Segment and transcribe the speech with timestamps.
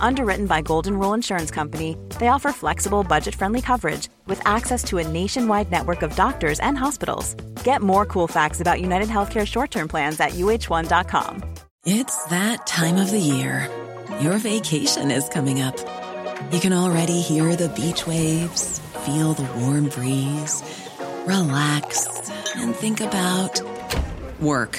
[0.00, 4.98] Underwritten by Golden Rule Insurance Company, they offer flexible, budget friendly coverage with access to
[4.98, 7.34] a nationwide network of doctors and hospitals.
[7.64, 11.42] Get more cool facts about United Healthcare short term plans at uh1.com.
[11.84, 13.68] It's that time of the year.
[14.20, 15.76] Your vacation is coming up.
[16.52, 20.62] You can already hear the beach waves, feel the warm breeze,
[21.26, 23.60] relax, and think about
[24.40, 24.78] work.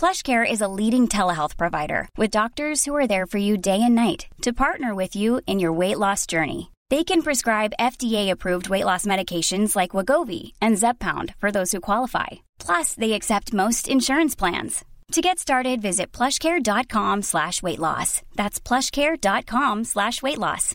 [0.00, 3.94] PlushCare is a leading telehealth provider with doctors who are there for you day and
[3.94, 6.70] night to partner with you in your weight loss journey.
[6.88, 12.28] They can prescribe FDA-approved weight loss medications like Wagovi and Zepbound for those who qualify.
[12.58, 14.86] Plus, they accept most insurance plans.
[15.12, 18.22] To get started, visit plushcare.com slash weight loss.
[18.36, 20.74] That's plushcare.com slash weight loss.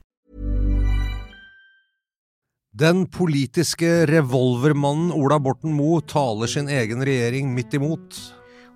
[2.72, 8.36] Den politiske revolvermannen Ola Borten Moe taler sin egen regjering midt imot.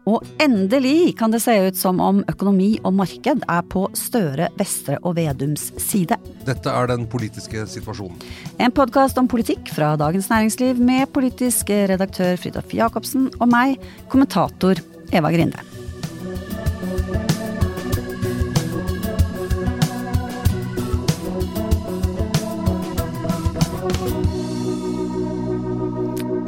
[0.09, 4.97] Og endelig kan det se ut som om økonomi og marked er på Støre, Vestre
[5.03, 6.17] og Vedums side.
[6.47, 8.17] Dette er den politiske situasjonen.
[8.57, 13.77] En podkast om politikk fra Dagens Næringsliv med politisk redaktør Fridtjof Jacobsen og meg,
[14.09, 14.81] kommentator
[15.13, 15.61] Eva Grinde.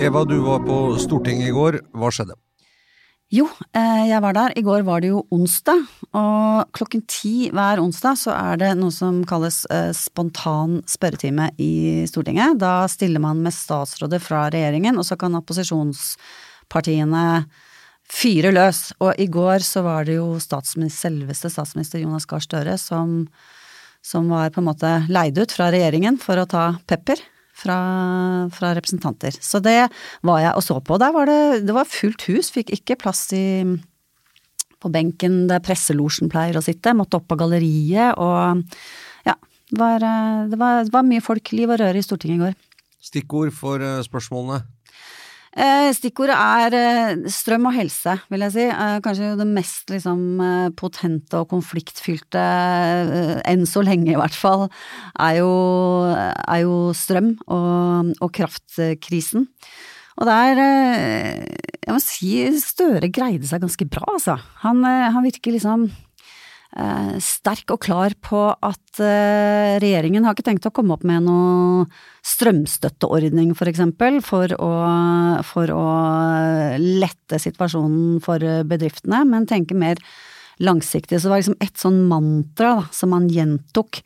[0.01, 1.83] Eva, du var på Stortinget i går.
[1.93, 2.33] Hva skjedde?
[3.31, 4.51] Jo, eh, jeg var der.
[4.59, 5.85] I går var det jo onsdag,
[6.19, 12.03] og klokken ti hver onsdag så er det noe som kalles eh, spontan spørretime i
[12.11, 12.59] Stortinget.
[12.59, 17.47] Da stiller man med statsråder fra regjeringen, og så kan opposisjonspartiene
[18.11, 18.91] fyre løs.
[18.99, 23.31] Og i går så var det jo statsminister, selveste statsminister Jonas Gahr Støre som,
[24.03, 27.30] som var på en måte leid ut fra regjeringen for å ta pepper
[27.61, 27.77] fra,
[28.53, 29.37] fra, representanter.
[29.37, 29.85] Så det
[30.27, 30.97] var jeg og så på.
[31.01, 33.45] Der var det, det var fullt hus, fikk ikke plass i,
[34.81, 38.65] på benken der presselosjen pleier å sitte, måtte opp på galleriet og
[39.27, 39.37] ja,
[39.77, 40.03] var,
[40.49, 42.59] det var, det var mye folk, liv og røre i Stortinget i går.
[43.01, 44.61] Stikkord for eh, spørsmålene?
[45.51, 48.67] Eh, stikkordet er eh, strøm og helse, vil jeg si.
[49.03, 50.21] Kanskje det mest liksom,
[50.79, 52.43] potente og konfliktfylte,
[53.47, 54.67] enn så lenge i hvert fall,
[55.19, 55.51] er jo,
[56.15, 59.49] er jo strøm og, og, kraftkrisen.
[60.21, 64.35] Og der Jeg må si Støre greide seg ganske bra, altså.
[64.61, 66.10] Han, han virker liksom Eh,
[66.71, 71.85] sterk og klar på at eh, regjeringen har ikke tenkt å komme opp med noe
[72.23, 74.71] strømstøtteordning for eksempel, for å,
[75.47, 75.85] for å
[76.79, 79.99] lette situasjonen for bedriftene, men tenke mer
[80.61, 81.19] langsiktig.
[81.19, 84.03] Så det var liksom et sånn mantra da, som han gjentok,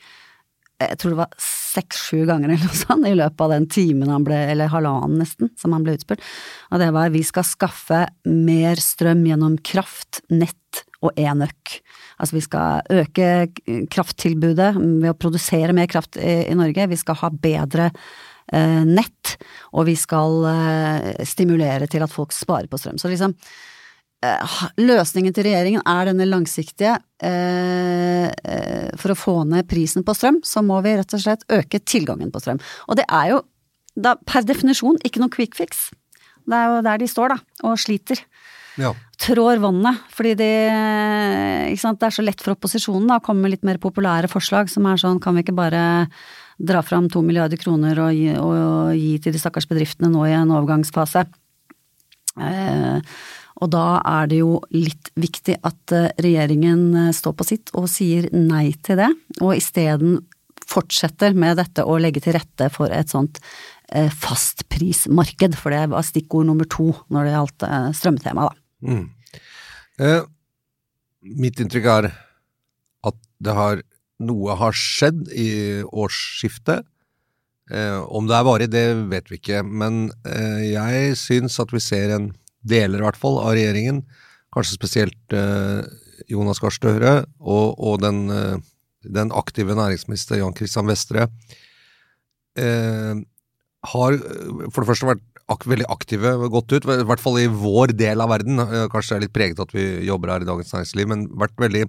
[0.81, 4.25] jeg tror det var seks-sju ganger eller noe sånt, i løpet av den timen han
[4.27, 6.23] ble, eller halvannen nesten, som han ble utspurt.
[6.71, 11.79] Og det var vi skal skaffe mer strøm gjennom kraft, nett og enøk.
[12.19, 17.19] Altså vi skal øke krafttilbudet ved å produsere mer kraft i, i Norge, vi skal
[17.21, 19.35] ha bedre eh, nett,
[19.75, 22.99] og vi skal eh, stimulere til at folk sparer på strøm.
[23.01, 23.35] Så liksom
[24.25, 26.97] eh, Løsningen til regjeringen er denne langsiktige.
[27.23, 31.45] Eh, eh, for å få ned prisen på strøm, så må vi rett og slett
[31.51, 32.63] øke tilgangen på strøm.
[32.89, 33.43] Og det er jo
[33.95, 35.89] da, per definisjon ikke noe quick fix.
[36.45, 38.19] Det er jo der de står, da, og sliter
[38.81, 38.91] ja.
[39.21, 40.01] trår vannet.
[40.15, 40.51] Fordi det,
[41.71, 44.87] det, er så lett for opposisjonen da, å komme med litt mer populære forslag som
[44.89, 45.85] er sånn kan vi ikke bare
[46.55, 50.27] dra fram to milliarder kroner og gi, og, og gi til de stakkars bedriftene nå
[50.29, 51.25] i en overgangsfase.
[52.35, 53.17] Eh,
[53.63, 57.87] og da er det jo litt viktig at eh, regjeringen eh, står på sitt og
[57.91, 59.11] sier nei til det,
[59.41, 60.19] og isteden
[60.65, 63.39] fortsetter med dette å legge til rette for et sånt
[63.93, 67.67] eh, fastprismarked, for det var stikkord nummer to når det gjaldt
[68.01, 68.64] strømtemaet, da.
[68.83, 69.09] Mm.
[70.01, 70.21] Eh,
[71.35, 72.09] mitt inntrykk er
[73.07, 73.81] at det har
[74.25, 75.49] noe har skjedd i
[75.85, 76.85] årsskiftet.
[77.71, 81.81] Eh, om det er varig, det vet vi ikke, men eh, jeg syns at vi
[81.83, 82.29] ser en
[82.65, 84.03] deler i hvert fall av regjeringen
[84.55, 85.33] kanskje spesielt
[86.31, 87.11] Jonas Gahr Støre
[87.43, 88.21] og, og den,
[89.03, 91.25] den, aktive næringsminister Jan Christian Vestre,
[92.55, 97.93] har for det første vært ak veldig aktive, gått ut, i hvert fall i vår
[97.97, 98.61] del av verden.
[98.91, 101.85] Kanskje det er litt preget at vi jobber her i Dagens Næringsliv, men vært veldig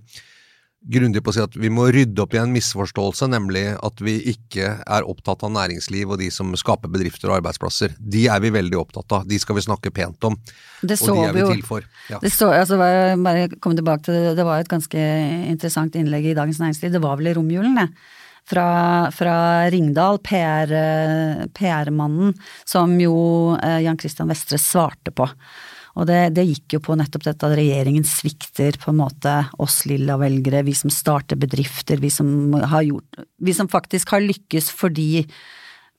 [0.87, 4.17] grundig på å si at vi må rydde opp i en misforståelse, nemlig at vi
[4.33, 7.97] ikke er opptatt av næringsliv og de som skaper bedrifter og arbeidsplasser.
[7.99, 10.37] De er vi veldig opptatt av, de skal vi snakke pent om,
[10.83, 11.89] det og de er vi jo, til for.
[12.13, 12.21] Ja.
[12.23, 15.09] Det, så, altså, bare kom tilbake til det, det var et ganske
[15.49, 17.89] interessant innlegg i Dagens Næringsliv, det var vel i romjulen, det
[18.47, 18.67] fra,
[19.15, 19.37] fra
[19.71, 23.17] Ringdal, PR-mannen, PR som jo
[23.59, 25.29] eh, Jan Christian Vestre svarte på.
[25.97, 29.33] Og det, det, gikk jo på nettopp dette at regjeringen svikter på en måte
[29.63, 34.25] oss lilla velgere, vi som starter bedrifter, vi som har gjort Vi som faktisk har
[34.25, 35.25] lykkes fordi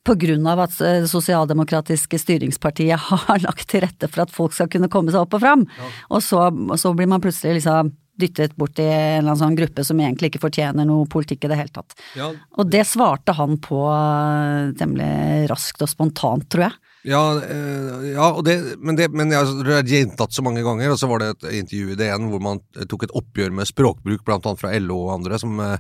[0.08, 4.56] på grunn av at det eh, sosialdemokratiske styringspartiet har lagt til rette for at folk
[4.56, 5.66] skal kunne komme seg opp og fram.
[5.68, 5.90] Ja.
[6.14, 6.48] Og, så,
[6.80, 10.32] så blir man plutselig liksom dyttet bort i en eller annen sånn gruppe som egentlig
[10.32, 11.96] ikke fortjener noe politikk i det hele tatt.
[12.18, 12.32] Ja.
[12.58, 16.78] Og det svarte han på eh, temmelig raskt og spontant, tror jeg.
[17.08, 21.10] Ja, øh, ja det, men, det, men jeg har gjentatt så mange ganger, og så
[21.12, 24.64] var det et intervju i DN hvor man tok et oppgjør med språkbruk, blant annet
[24.64, 25.78] fra LO og andre, som, eh,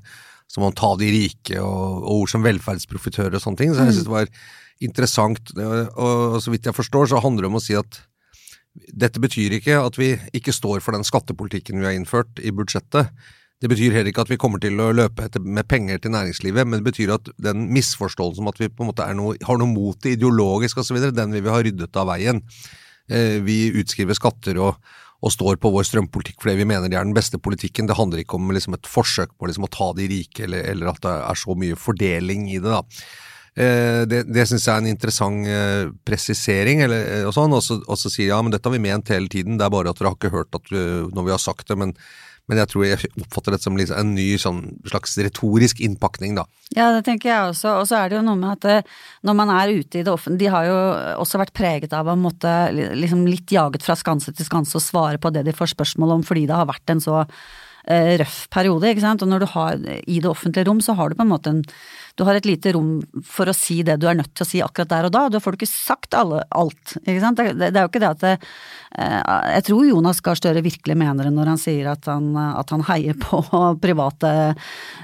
[0.48, 3.74] som man ta de rike, og, og, ord som velferdsprofitører og sånne ting.
[3.74, 3.95] Så jeg mm.
[3.98, 4.31] synes det var
[4.88, 5.56] interessant.
[5.57, 8.00] Og, og så vidt jeg forstår, så handler det om å si at
[8.94, 13.12] dette betyr ikke at vi ikke står for den skattepolitikken vi har innført i budsjettet.
[13.57, 16.79] Det betyr heller ikke at vi kommer til å løpe med penger til næringslivet, men
[16.79, 19.97] det betyr at den misforståelsen om at vi på en måte noe, har noe mot
[20.06, 22.44] det ideologisk osv., den vil vi ha ryddet av veien.
[23.09, 24.77] Eh, vi utskriver skatter og,
[25.24, 27.89] og, står på vår strømpolitikk fordi vi mener det er den beste politikken.
[27.89, 30.91] Det handler ikke om liksom, et forsøk på liksom, å ta de rike, eller, eller,
[30.94, 32.77] at det er så mye fordeling i det.
[32.77, 32.83] da.
[33.57, 37.98] Eh, det, det syns jeg er en interessant eh, presisering, eller, eh, og sånn, og
[37.98, 40.12] så sier ja, men dette har vi ment hele tiden, det er bare at dere
[40.12, 41.95] har ikke hørt at når vi har sagt det, men,
[42.45, 46.45] men jeg tror jeg oppfatter det som en ny sånn slags retorisk innpakning, da.
[46.75, 48.86] Ja, det tenker jeg også, og så er det jo noe med at
[49.25, 50.80] når man er ute i det offentlige, de har jo
[51.25, 55.18] også vært preget av å måtte liksom litt jaget fra skanse til skanse og svare
[55.18, 57.24] på det de får spørsmål om, fordi det har vært en så
[57.88, 61.16] røff periode, ikke sant, og når du har i det offentlige rom, så har du
[61.16, 61.63] på en måte en
[62.18, 64.62] du har et lite rom for å si det du er nødt til å si
[64.66, 66.95] akkurat der og da, da får du ikke sagt alle, alt.
[67.04, 67.38] Ikke sant?
[67.38, 68.31] Det, det, det, er jo ikke det at det,
[68.98, 69.19] eh,
[69.54, 72.88] Jeg tror Jonas Gahr Støre virkelig mener det når han sier at han, at han
[72.89, 73.44] heier på
[73.86, 74.34] private,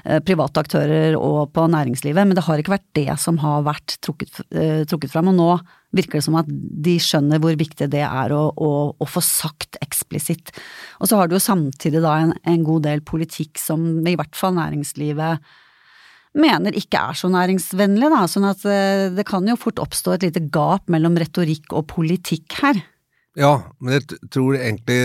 [0.02, 3.98] eh, private, aktører og på næringslivet, men det har ikke vært det som har vært
[4.02, 5.30] trukket, eh, trukket fram.
[5.30, 5.52] Og nå
[5.94, 9.78] virker det som at de skjønner hvor viktig det er å, å, å få sagt
[9.84, 10.52] eksplisitt.
[11.00, 14.34] Og så har du jo samtidig da en, en god del politikk som i hvert
[14.38, 15.54] fall næringslivet
[16.34, 18.24] mener ikke er så næringsvennlig, da.
[18.30, 22.58] Sånn at eh, det kan jo fort oppstå et lite gap mellom retorikk og politikk
[22.62, 22.82] her.
[23.38, 24.98] Ja, men jeg tror egentlig,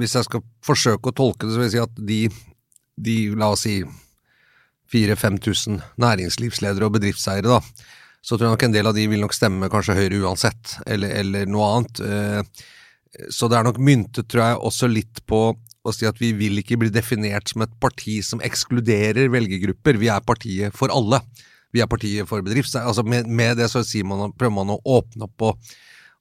[0.00, 2.20] hvis jeg skal forsøke å tolke det, så vil jeg si at de,
[3.08, 3.78] de la oss si
[4.92, 7.60] 4000-5000 næringslivsledere og bedriftseiere, da,
[8.22, 11.12] så tror jeg nok en del av de vil nok stemme kanskje Høyre uansett, eller,
[11.22, 12.02] eller noe annet.
[12.02, 12.66] Eh,
[13.32, 15.42] så det er nok myntet, tror jeg, også litt på
[15.88, 20.00] å si at vi vil ikke bli definert som et parti som ekskluderer velgergrupper.
[20.00, 21.22] Vi er partiet for alle.
[21.74, 22.76] Vi er partiet for bedrifts...
[22.80, 25.72] Altså med, med, det så man, prøver man å åpne opp, og,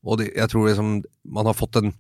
[0.08, 0.96] og det, jeg tror liksom
[1.36, 1.94] man har fått en,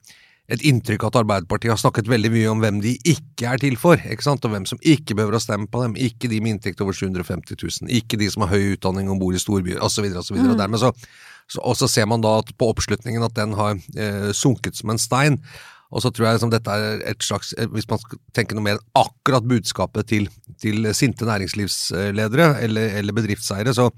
[0.47, 3.99] et inntrykk at Arbeiderpartiet har snakket veldig mye om hvem de ikke er til for,
[3.99, 4.45] ikke sant?
[4.47, 5.97] og hvem som ikke behøver å stemme på dem.
[5.99, 9.35] Ikke de med inntekt over 750 000, ikke de som har høy utdanning og bor
[9.35, 10.07] i storbyer, osv.
[10.07, 10.37] osv.
[10.39, 10.53] Mm.
[10.53, 10.93] Og dermed så,
[11.51, 14.93] så, og så ser man da at på oppslutningen at den har eh, sunket som
[14.93, 15.41] en stein.
[15.91, 18.69] Og så tror jeg liksom dette er et slags, eh, hvis man skal tenke noe
[18.69, 20.31] mer akkurat budskapet til,
[20.63, 23.89] til sinte næringslivsledere eller, eller bedriftseiere, så,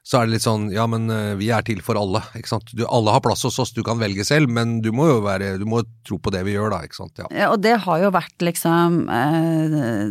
[0.00, 2.22] så er det litt sånn ja, men eh, vi er til for alle.
[2.38, 2.72] ikke sant?
[2.72, 5.52] Du, alle har plass hos oss, du kan velge selv, men du må jo være,
[5.60, 6.80] du må tro på det vi gjør, da.
[6.86, 7.20] ikke sant?
[7.20, 10.08] Ja, ja Og det har jo vært liksom eh,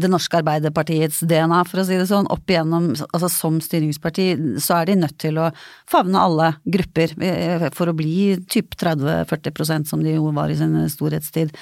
[0.00, 2.30] det norske Arbeiderpartiets DNA, for å si det sånn.
[2.32, 4.28] Opp igjennom, altså som styringsparti,
[4.64, 5.52] så er de nødt til å
[5.90, 10.78] favne alle grupper eh, for å bli typ 30-40% som de jo var i sin
[10.90, 11.52] storhetstid.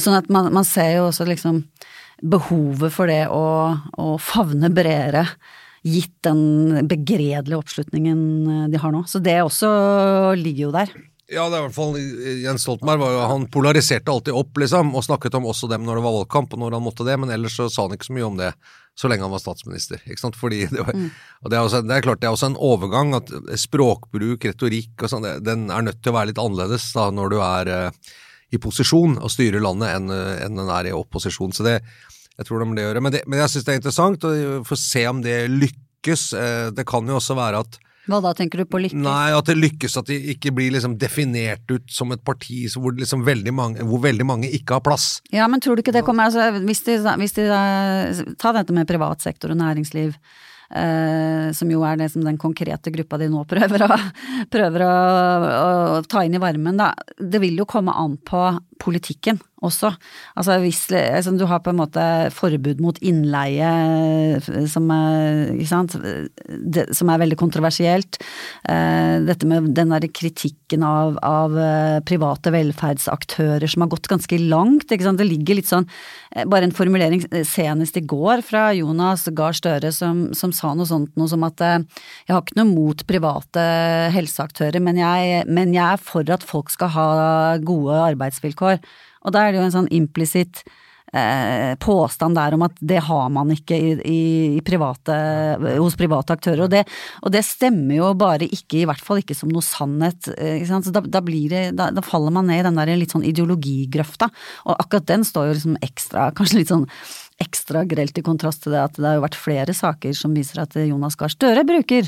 [0.00, 1.66] Sånn at man, man ser jo også liksom
[2.22, 3.42] behovet for det å,
[4.00, 5.26] å favne bredere
[5.82, 9.04] gitt den begredelige oppslutningen eh, de har nå.
[9.10, 9.70] Så det også
[10.38, 10.92] ligger jo der.
[11.32, 11.94] Ja, det er i hvert fall
[12.42, 16.04] Jens Stoltenberg var han polariserte alltid opp, liksom, og snakket om også dem når det
[16.04, 18.26] var valgkamp, og når han måtte det, men ellers så sa han ikke så mye
[18.26, 18.50] om det
[18.98, 20.02] så lenge han var statsminister.
[20.04, 20.36] ikke sant?
[20.36, 21.06] Fordi det, var, mm.
[21.40, 25.06] og det er, også, det er, klart det er også en overgang, at språkbruk, retorikk
[25.06, 28.12] og sånn, den er nødt til å være litt annerledes da når du er uh,
[28.52, 31.56] i posisjon og styrer landet enn, enn den er i opposisjon.
[31.56, 31.78] Så det,
[32.38, 33.04] jeg tror det det å gjøre.
[33.04, 34.34] Men, det, men jeg syns det er interessant å
[34.66, 36.28] få se om det lykkes.
[36.38, 38.98] Eh, det kan jo også være at Hva da tenker du på lykkes?
[39.04, 42.96] Nei, at det lykkes at de ikke blir liksom definert ut som et parti hvor,
[42.98, 45.20] liksom veldig mange, hvor veldig mange ikke har plass.
[45.34, 47.46] Ja, men tror du ikke det kommer altså, Hvis de, hvis de
[48.40, 50.16] Ta dette med privat sektor og næringsliv.
[50.72, 53.96] Eh, som jo er det som den konkrete gruppa de nå prøver å,
[54.54, 54.92] prøver å,
[55.52, 56.94] å ta inn i varmen, da.
[57.20, 58.46] Det vil jo komme an på
[58.80, 59.92] politikken også.
[60.38, 62.04] Altså hvis altså, du har på en måte
[62.34, 64.40] forbud mot innleie
[64.70, 65.94] som er, sant,
[66.48, 68.18] det, som er veldig kontroversielt.
[68.68, 74.40] Eh, dette med den derre kritikken av, av, eh, private velferdsaktører som har gått ganske
[74.42, 74.90] langt.
[74.90, 75.22] Ikke sant?
[75.22, 75.86] Det ligger litt sånn
[76.34, 80.88] eh, Bare en formulering senest i går fra Jonas Gahr Støre som, som sa noe
[80.88, 83.62] sånt noe som at jeg har ikke noe mot private
[84.14, 87.08] helseaktører, men jeg, men jeg er for at folk skal ha
[87.62, 88.80] gode arbeidsvilkår år.
[89.24, 90.64] Og da er det jo en sånn implisitt
[91.12, 94.20] eh, påstand der om at det har man ikke i, i,
[94.58, 95.16] i private,
[95.78, 96.64] hos private aktører.
[96.66, 96.84] Og det,
[97.22, 100.30] og det, stemmer jo bare ikke, i hvert fall ikke som noe sannhet.
[100.36, 103.26] Eh, Så da, da, det, da, da, faller man ned i den der litt sånn
[103.28, 104.30] ideologigrøfta.
[104.66, 106.88] Og akkurat den står jo liksom ekstra, kanskje litt sånn
[107.42, 110.60] ekstra grelt i kontrast til det at det har jo vært flere saker som viser
[110.62, 112.06] at Jonas Gahr Støre bruker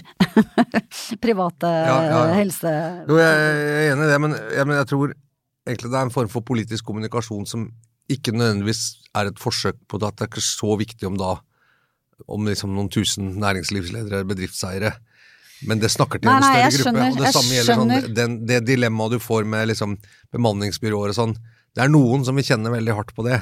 [1.25, 2.37] private ja, ja, ja.
[2.39, 2.75] helse...
[3.09, 5.17] Jo, jeg er enig i det, men jeg, men jeg tror
[5.67, 7.67] egentlig det er en form for politisk kommunikasjon som
[8.13, 8.83] ikke nødvendigvis
[9.17, 11.39] er et forsøk på det, at det er ikke så viktig om da
[12.31, 14.93] om liksom noen tusen næringslivsledere, bedriftseiere.
[15.69, 17.07] Men det snakker til nei, en større gruppe.
[17.11, 19.97] Og det samme gjelder sånn, den, det dilemmaet du får med liksom,
[20.35, 21.35] bemanningsbyråer og sånn.
[21.75, 23.41] Det er noen som vil kjenne veldig hardt på det.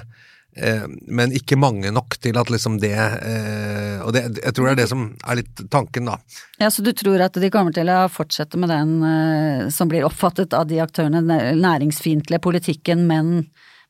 [0.57, 4.73] Eh, men ikke mange nok til at liksom det eh, Og det, jeg tror det
[4.75, 6.19] er det som er litt tanken, da.
[6.61, 10.05] Ja, Så du tror at de kommer til å fortsette med den eh, som blir
[10.05, 13.47] oppfattet av de aktørene, den næringsfiendtlige politikken, men,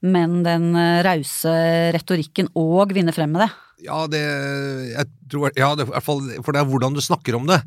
[0.06, 0.70] men den
[1.02, 1.56] rause
[1.96, 3.52] retorikken, og vinne frem med det?
[3.88, 4.22] Ja, det
[4.92, 7.58] jeg tror, ja, det, i hvert fall, for det er hvordan du snakker om det.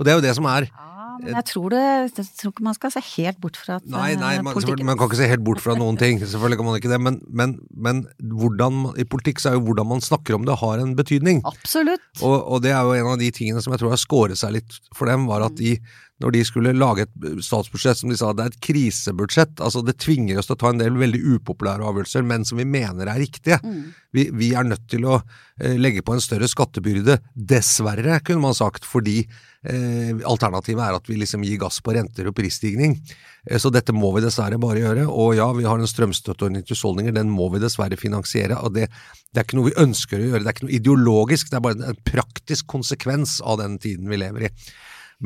[0.00, 0.89] Og det er jo det som er ja
[1.22, 1.80] men jeg tror, det,
[2.18, 5.08] jeg tror ikke man skal se helt bort fra at Nei, nei, man, man, kan
[5.08, 6.20] ikke se helt bort fra noen ting.
[6.22, 7.00] Selvfølgelig kan man ikke det.
[7.02, 7.56] Men, men,
[7.88, 8.04] men
[8.40, 11.42] hvordan, i politikk så er jo hvordan man snakker om det, har en betydning.
[11.48, 12.06] Absolutt.
[12.20, 14.56] Og, og, det er jo en av de tingene som jeg tror har skåret seg
[14.58, 15.76] litt for dem, var at de
[16.20, 19.60] når de skulle lage et statsbudsjett som de sa det er et krisebudsjett.
[19.64, 22.66] altså Det tvinger oss til å ta en del veldig upopulære avgjørelser, men som vi
[22.68, 23.60] mener er riktige.
[23.64, 23.86] Mm.
[24.12, 28.56] Vi, vi, er nødt til å eh, legge på en større skattebyrde, dessverre, kunne man
[28.58, 32.98] sagt, fordi eh, alternativet er at vi liksom gir gass på renter og prisstigning.
[33.46, 35.08] Eh, så dette må vi dessverre bare gjøre.
[35.08, 38.60] Og ja, vi har en strømstøtteordning til husholdninger, den må vi dessverre finansiere.
[38.60, 38.90] og det,
[39.32, 41.66] det er ikke noe vi ønsker å gjøre, det er ikke noe ideologisk, det er
[41.70, 44.54] bare en praktisk konsekvens av den tiden vi lever i.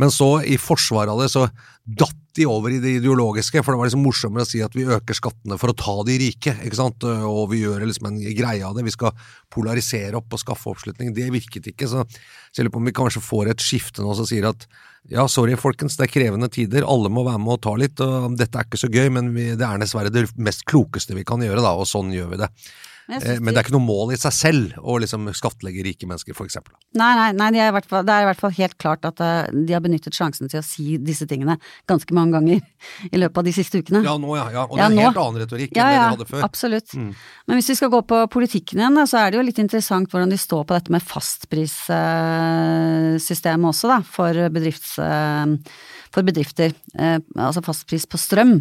[0.00, 1.46] Men så, i forsvaret av det, så
[1.84, 4.86] datt de over i det ideologiske, for det var liksom morsommere å si at vi
[4.90, 8.64] øker skattene for å ta de rike, ikke sant, og vi gjør liksom en greie
[8.66, 9.14] av det, vi skal
[9.54, 11.12] polarisere opp og skaffe oppslutning.
[11.14, 14.26] Det virket ikke, så jeg lurer på om vi kanskje får et skifte nå som
[14.26, 14.66] sier at
[15.12, 18.34] ja, sorry folkens, det er krevende tider, alle må være med og ta litt, og
[18.40, 21.44] dette er ikke så gøy, men vi, det er dessverre det mest klokeste vi kan
[21.44, 22.50] gjøre, da, og sånn gjør vi det.
[23.08, 26.06] Men, eh, men, det er ikke noe mål i seg selv å liksom skattlegge rike
[26.08, 26.56] mennesker, f.eks.
[26.96, 29.44] Nei, nei, nei de er fall, det er i hvert fall helt klart at uh,
[29.52, 31.58] de har benyttet sjansen til å si disse tingene
[31.90, 32.58] ganske mange ganger
[33.12, 34.00] i løpet av de siste ukene.
[34.06, 34.46] Ja, nå ja.
[34.54, 34.62] ja.
[34.64, 36.42] Og det er en helt annen retorikk ja, enn det de hadde før.
[36.48, 36.88] Absolutt.
[36.96, 37.12] Mm.
[37.50, 40.30] Men hvis vi skal gå på politikken igjen, så er det jo litt interessant hvordan
[40.32, 44.92] de står på dette med fastprissystemet også, da, for, bedrifts,
[46.14, 46.70] for bedrifter.
[46.96, 48.54] Eh, altså fastpris på strøm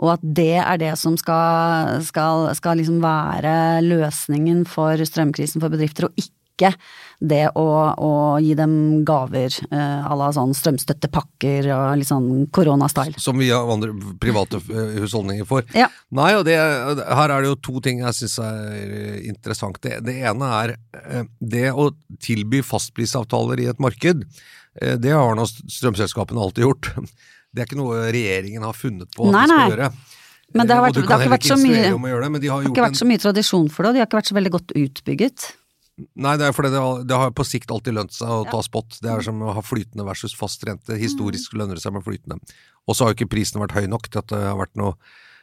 [0.00, 3.54] og at det er det som skal, skal, skal liksom være
[3.84, 6.72] løsningen for strømkrisen for bedrifter, og ikke
[7.20, 7.64] det å,
[7.96, 8.74] å gi dem
[9.08, 13.20] gaver eh, à la sånn strømstøttepakker og litt sånn koronastyle.
[13.20, 15.66] Som vi har andre private eh, husholdninger får.
[15.76, 15.90] Ja.
[16.16, 19.80] Nei, og det, her er det jo to ting jeg syns er interessant.
[19.84, 21.90] Det, det, ene er eh, det å
[22.20, 24.24] tilby fastprisavtaler i et marked.
[24.80, 26.92] Det har nå strømselskapene alltid gjort.
[27.50, 29.92] Det er ikke noe regjeringen har funnet på at nei, de skal gjøre.
[30.50, 32.98] Men det har, vært, det har ikke vært så mye, det, de har ikke vært
[32.98, 35.46] så mye tradisjon for det, og de har ikke vært så veldig godt utbygget.
[36.18, 38.50] Nei, det er fordi det har, det har på sikt alltid lønt seg å ja.
[38.50, 38.98] ta spot.
[39.04, 40.96] Det er som å ha flytende versus fast rente.
[40.98, 42.40] Historisk lønner det seg med flytende.
[42.88, 44.96] Og så har jo ikke prisen vært høy nok til at det har vært noe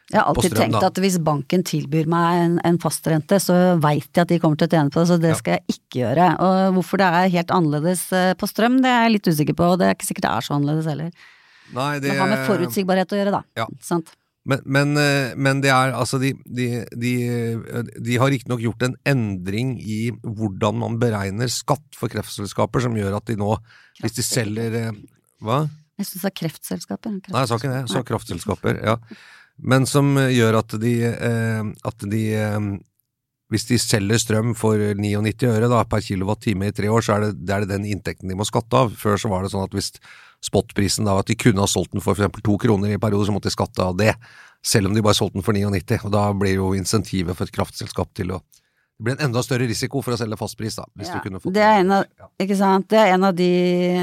[0.08, 4.08] jeg har alltid strøm, tenkt at hvis banken tilbyr meg en, en fastrente, så veit
[4.08, 5.40] jeg at de kommer til å tjene på det, så det ja.
[5.40, 6.28] skal jeg ikke gjøre.
[6.46, 9.66] Og hvorfor det er helt annerledes eh, på strøm, det er jeg litt usikker på,
[9.74, 11.28] og det er ikke sikkert det er så annerledes heller.
[11.76, 13.42] Nei, det, har med forutsigbarhet å gjøre, da.
[13.58, 13.66] Ja.
[13.84, 14.14] Sant?
[14.48, 17.12] Men, men, eh, men, det er altså De, de, de,
[18.00, 23.18] de har riktignok gjort en endring i hvordan man beregner skatt for kreftselskaper, som gjør
[23.18, 23.50] at de nå,
[24.00, 25.02] hvis de selger eh,
[25.44, 25.66] Hva?
[25.98, 27.18] Jeg syns det er kreftselskaper.
[27.18, 27.34] Kreft.
[27.34, 27.80] Nei, jeg sa ikke det.
[27.82, 28.96] Jeg sa kraftselskaper, ja.
[29.58, 32.22] Men som gjør at de, eh, at de
[33.48, 37.26] hvis de selger strøm for 99 øre da, per kilowattime i tre år, så er
[37.26, 38.92] det, det er det den inntekten de må skatte av.
[38.96, 39.94] Før så var det sånn at hvis
[40.44, 42.42] spotprisen da, at de kunne ha solgt den for f.eks.
[42.44, 44.14] to kroner i perioder, så måtte de skatte av det.
[44.64, 47.54] Selv om de bare solgte den for 99, og da blir jo insentivet for et
[47.54, 48.42] kraftselskap til å
[48.98, 50.84] det blir en enda større risiko for å selge fastpris, da.
[50.98, 52.06] Hvis Ja, du kunne fått det er en av,
[52.42, 52.88] ikke sant?
[52.90, 53.50] Det er en av de,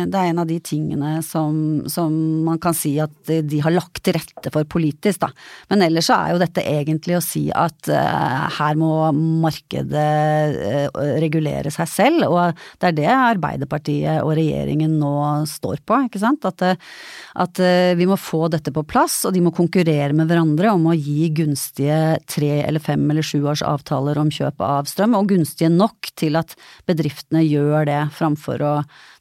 [0.07, 1.57] det er en av de tingene som,
[1.91, 2.13] som
[2.45, 5.27] man kan si at de, har lagt til rette for politisk, da.
[5.67, 9.11] Men ellers så er jo dette egentlig å si at uh, her må
[9.43, 10.05] markedet
[10.63, 10.87] uh,
[11.19, 15.11] regulere seg selv, og det er det Arbeiderpartiet og regjeringen nå
[15.51, 16.47] står på, ikke sant?
[16.47, 16.95] At, uh,
[17.43, 17.59] at
[17.99, 21.27] vi må få dette på plass, og de må konkurrere med hverandre om å gi
[21.35, 26.11] gunstige tre eller fem eller sju års avtaler om kjøp av strøm, og gunstige nok
[26.17, 26.55] til at
[26.89, 28.73] bedriftene gjør det framfor å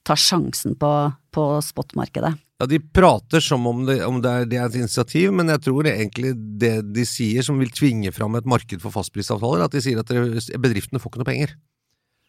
[0.04, 0.92] ta sjansen på,
[1.34, 2.34] på spotmarkedet.
[2.62, 5.64] Ja, De prater som om det, om det, er, det er et initiativ, men jeg
[5.66, 9.74] tror det egentlig det de sier som vil tvinge fram et marked for fastprisavtaler, at
[9.74, 10.12] de sier at
[10.62, 11.56] bedriftene får ikke noe penger.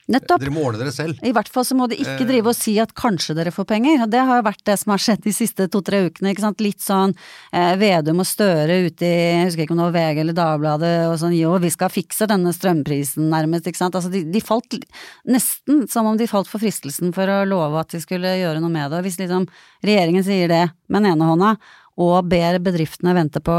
[0.08, 0.38] Nettopp.
[0.44, 1.18] Dere må ordne dere selv.
[1.26, 2.28] I hvert fall så må de ikke Eh.
[2.30, 4.92] drive og si at kanskje dere får penger, og det har jo vært det som
[4.94, 6.62] har skjedd de siste to-tre ukene, ikke sant.
[6.62, 7.16] Litt sånn
[7.52, 10.94] eh, Vedum og Støre ute i, jeg husker ikke om det var VG eller Dagbladet,
[11.10, 13.96] og sånn jo, vi skal fikse denne strømprisen nærmest, ikke sant.
[13.98, 14.78] Altså de, de falt
[15.26, 18.70] nesten som om de falt for fristelsen for å love at de skulle gjøre noe
[18.70, 19.00] med det.
[19.02, 19.48] Og hvis liksom
[19.86, 21.56] regjeringen sier det med den ene hånda,
[22.02, 23.56] og ber bedriftene vente på,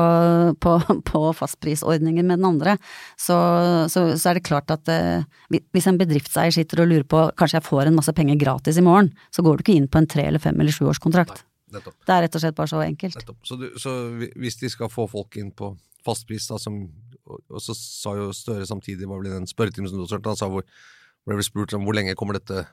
[0.61, 0.76] på,
[1.09, 2.76] på fastprisordningen med den andre,
[3.16, 3.37] så,
[3.93, 5.25] så, så er det klart at eh,
[5.73, 8.85] hvis en bedriftseier sitter og lurer på kanskje jeg får en masse penger gratis i
[8.85, 11.47] morgen, så går du ikke inn på en tre eller fem eller sju års kontrakt.
[11.73, 11.97] Nettopp.
[12.07, 13.16] Det er rett og slett bare så enkelt.
[13.19, 13.40] Nettopp.
[13.49, 13.95] Så, du, så
[14.38, 15.73] hvis de skal få folk inn på
[16.07, 16.85] fastpris, da, som
[17.26, 20.31] Og, og så sa jo Støre samtidig, var vel i den spørretimen som du hørte,
[20.31, 20.62] han sa hvor
[21.26, 22.69] ble vel spurt om hvor lenge kommer dette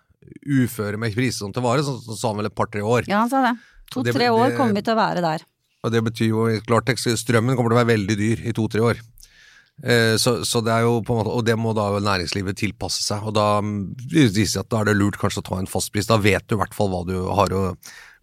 [0.45, 3.09] uføret med priser til vare, så, så sa han vel et par-tre år.
[3.09, 3.55] Ja, han sa det.
[3.93, 5.45] To-tre år kommer vi til å være der.
[5.83, 8.83] Og det betyr jo i klartekst strømmen kommer til å være veldig dyr i to-tre
[8.83, 9.01] år.
[9.81, 13.03] Eh, Så, så det er jo på en måte, Og det må da næringslivet tilpasse
[13.03, 13.25] seg.
[13.25, 13.95] Og da mm,
[14.59, 16.09] at da er det lurt kanskje å ta en fastpris.
[16.09, 17.63] Da vet du i hvert fall hva du har å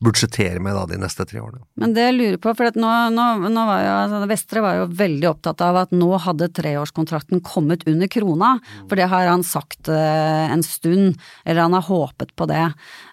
[0.00, 1.61] budsjettere med da de neste tre årene.
[1.80, 4.87] Men det jeg lurer på, for nå, nå, nå var jo altså, Vestre var jo
[4.97, 8.54] veldig opptatt av at nå hadde treårskontrakten kommet under krona,
[8.88, 12.64] for det har han sagt eh, en stund, eller han har håpet på det.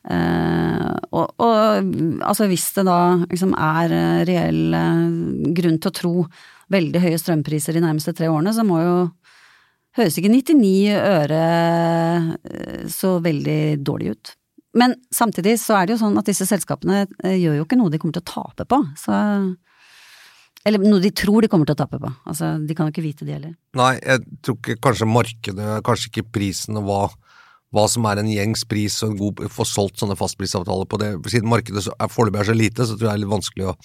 [0.08, 5.08] Eh, og, og altså hvis det da liksom er eh, reell eh,
[5.60, 6.16] grunn til å tro
[6.74, 8.98] veldig høye strømpriser de nærmeste tre årene, så må jo
[9.98, 11.38] Høres ikke 99 øre
[12.46, 14.34] eh, så veldig dårlig ut.
[14.78, 17.94] Men samtidig så er det jo sånn at disse selskapene eh, gjør jo ikke noe
[17.94, 19.16] de kommer til å tape på, så
[20.68, 22.12] Eller noe de tror de kommer til å tape på.
[22.28, 23.54] Altså, de kan jo ikke vite det heller.
[23.80, 27.02] Nei, jeg tror ikke kanskje markedet, kanskje ikke prisen og hva,
[27.74, 31.14] hva som er en gjengs pris og en god, få solgt sånne fastprisavtaler på det.
[31.32, 33.78] Siden markedet foreløpig er så lite, så tror jeg det er litt vanskelig å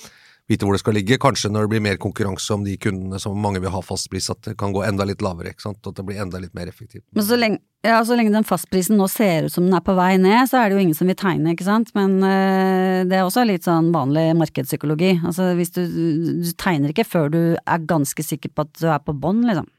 [0.51, 1.19] vite hvor det skal ligge.
[1.23, 4.43] Kanskje når det blir mer konkurranse om de kundene som mange vil ha fastpris, at
[4.47, 5.83] det kan gå enda litt lavere, ikke sant.
[5.87, 7.05] At det blir enda litt mer effektivt.
[7.17, 9.97] Men så lenge, ja, så lenge den fastprisen nå ser ut som den er på
[9.99, 11.93] vei ned, så er det jo ingen som vil tegne, ikke sant.
[11.99, 15.15] Men øh, det er også litt sånn vanlig markedspsykologi.
[15.23, 15.85] Altså hvis du,
[16.43, 19.71] du tegner ikke før du er ganske sikker på at du er på bånn, liksom.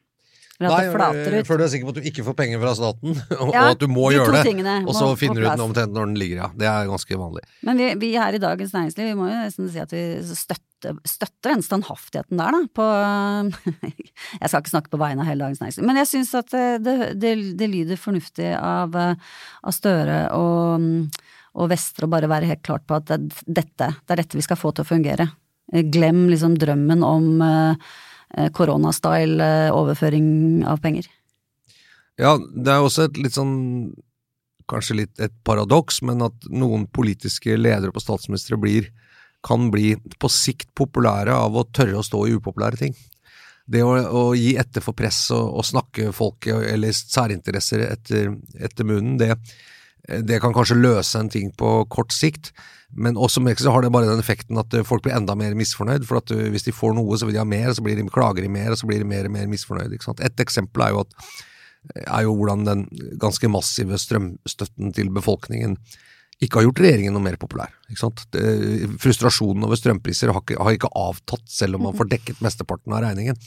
[0.61, 1.47] Ut.
[1.47, 3.71] før du er sikker på at du ikke får penger fra staten, og, Ja, og
[3.73, 4.43] at du må de gjøre det.
[4.45, 6.49] tingene Og så må, finner du ut den omtrent når den ligger, ja.
[6.53, 7.41] Det er ganske vanlig.
[7.65, 11.01] Men vi, vi her i Dagens Næringsliv, vi må jo nesten si at vi støtter,
[11.09, 12.87] støtter den standhaftigheten der, da, på
[14.43, 16.65] Jeg skal ikke snakke på vegne av hele Dagens Næringsliv, men jeg syns at det,
[16.85, 20.89] det, det, det lyder fornuftig av, eh, av Støre og,
[21.57, 24.45] og Vestre å bare være helt klart på at det, dette, det er dette vi
[24.45, 25.31] skal få til å fungere.
[25.73, 28.01] Eh, Glem liksom drømmen om eh, eh,
[28.55, 31.09] koronastyle eh, overføring av penger.
[32.19, 33.93] Ja, det er også et litt sånn
[34.71, 38.85] Kanskje litt et paradoks, men at noen politiske ledere på statsministre blir
[39.43, 39.89] kan bli
[40.23, 42.95] på sikt populære av å tørre å stå i upopulære ting.
[43.67, 48.87] Det å, å gi etter for press og, og snakke folket eller særinteresser etter, etter
[48.87, 49.35] munnen, det,
[50.03, 52.51] det kan kanskje løse en ting på kort sikt,
[52.93, 56.03] men også med så har det bare den effekten at folk blir enda mer misfornøyd.
[56.05, 58.05] For at uh, hvis de får noe, så vil de ha mer, så blir de,
[58.11, 59.95] klager de mer, og så blir de mer og mer misfornøyd.
[59.95, 61.17] Et eksempel er jo at
[62.03, 62.83] er jo hvordan den
[63.19, 65.77] ganske massive strømstøtten til befolkningen
[66.43, 67.71] ikke har gjort regjeringen noe mer populær.
[67.87, 68.43] Det,
[69.03, 73.03] frustrasjonen over strømpriser har ikke, har ikke avtatt, selv om man får dekket mesteparten av
[73.05, 73.37] regningen.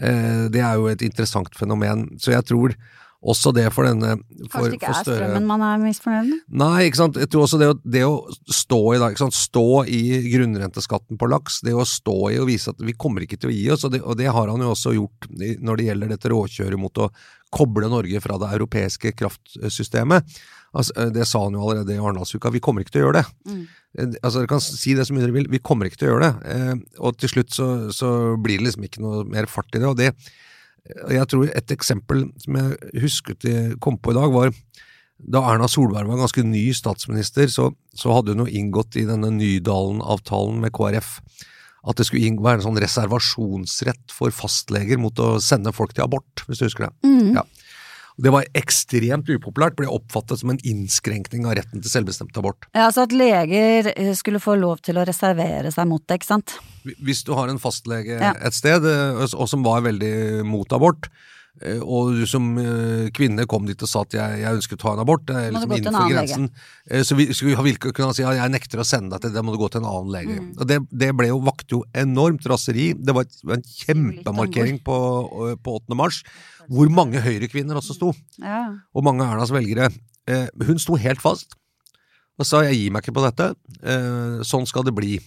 [0.00, 2.06] Eh, det er jo et interessant fenomen.
[2.22, 2.76] Så jeg tror
[3.22, 4.16] også det for denne
[4.50, 6.40] for, Kanskje det ikke er strømmen man er misfornøyd med?
[6.62, 7.18] Nei, ikke sant.
[7.22, 8.16] Jeg tror også det å, det å
[8.50, 9.36] stå i da, ikke sant?
[9.38, 10.00] Stå i
[10.32, 13.54] grunnrenteskatten på laks, det å stå i og vise at vi kommer ikke til å
[13.54, 16.32] gi oss, og det, og det har han jo også gjort når det gjelder dette
[16.34, 17.12] råkjøret mot å
[17.52, 20.36] koble Norge fra det europeiske kraftsystemet.
[20.72, 23.26] Altså, det sa han jo allerede i Arendalsuka, vi kommer ikke til å gjøre det.
[23.44, 23.64] Mm.
[23.98, 26.14] Eh, Altså, Dere kan si det så mye dere vil, vi kommer ikke til å
[26.14, 26.54] gjøre det.
[26.54, 28.08] Eh, og til slutt så, så
[28.40, 29.90] blir det liksom ikke noe mer fart i det.
[29.90, 30.14] og det
[30.90, 34.52] jeg tror et eksempel som jeg husket jeg kom på i dag, var
[35.22, 39.30] da Erna Solberg var ganske ny statsminister, så, så hadde hun jo inngått i denne
[39.36, 41.18] Nydalen-avtalen med KrF
[41.82, 46.44] at det skulle være en sånn reservasjonsrett for fastleger mot å sende folk til abort,
[46.46, 46.92] hvis du husker det.
[47.06, 47.32] Mm.
[47.38, 47.42] Ja.
[48.20, 52.68] Det var ekstremt upopulært, ble oppfattet som en innskrenkning av retten til selvbestemt abort.
[52.74, 56.32] Ja, altså at leger eh, skulle få lov til å reservere seg mot det, ikke
[56.34, 56.56] sant?
[56.84, 58.34] Hvis du har en fastlege Ja.
[58.36, 61.08] et sted, eh, og som var veldig mot abort,
[61.62, 62.52] eh, og du som
[63.16, 65.56] kvinne kom dit og sa at jeg, jeg ønsket å ta en abort, det er
[65.56, 66.48] liksom innenfor grensen,
[67.08, 69.56] så vi skulle kunne si at jeg nekter å sende deg til det, da må
[69.56, 70.36] du gå til en annen lege.
[70.36, 70.52] Mm.
[70.58, 72.92] Og det, det ble jo, vakte jo enormt raseri.
[72.92, 74.96] Det var, et, en kjempemarkering på,
[75.64, 75.96] på 8.
[75.96, 76.22] mars,
[76.70, 78.68] hvor mange høyrekvinner også sto Ja.
[78.94, 79.90] og mange av Ernas velgere.
[80.26, 81.56] Eh, hun sto helt fast
[82.38, 85.18] og sa jeg gir meg ikke på dette, eh, sånn skal det bli.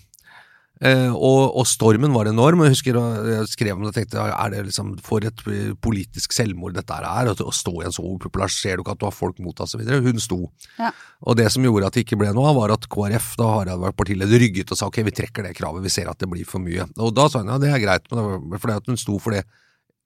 [0.84, 4.50] Eh, og, og stormen var enorm, jeg husker jeg skrev om det og tenkte er
[4.52, 8.52] det liksom for et eh, politisk selvmord dette er, å stå i en så upopulær,
[8.52, 9.86] ser du ikke at du har folk mot deg osv.
[10.04, 10.42] Hun sto.
[10.82, 10.90] Ja.
[11.24, 13.86] Og det som gjorde at det ikke ble noe av, var at KrF, da Harald
[13.86, 16.44] var partileder, rygget og sa ok, vi trekker det kravet, vi ser at det blir
[16.50, 16.90] for mye.
[17.00, 18.26] Og da sa hun ja, det er greit, men det
[18.58, 19.46] var fordi at hun sto for det.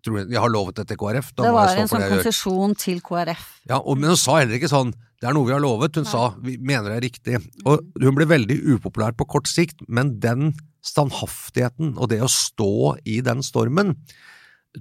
[0.06, 3.02] Tror jeg, jeg har lovet det til KrF, da Det var en sånn konsesjon til
[3.04, 3.46] KrF.
[3.68, 6.08] Ja, og, Men hun sa heller ikke sånn 'det er noe vi har lovet', hun
[6.08, 7.50] sa 'vi mener det er riktig'.
[7.66, 12.98] Og Hun ble veldig upopulær på kort sikt, men den standhaftigheten og det å stå
[13.06, 13.98] i den stormen,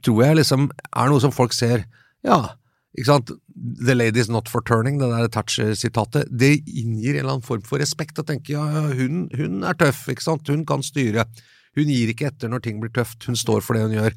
[0.00, 1.87] tror jeg liksom er noe som folk ser
[2.24, 2.54] Ja,
[2.96, 7.33] ikke sant, 'the lady is not for turning', det der Thatcher-sitatet, det inngir en eller
[7.37, 8.18] annen form for respekt.
[8.18, 11.26] Å tenke ja, hun, hun er tøff, ikke sant, hun kan styre.
[11.76, 14.16] Hun gir ikke etter når ting blir tøft, hun står for det hun gjør.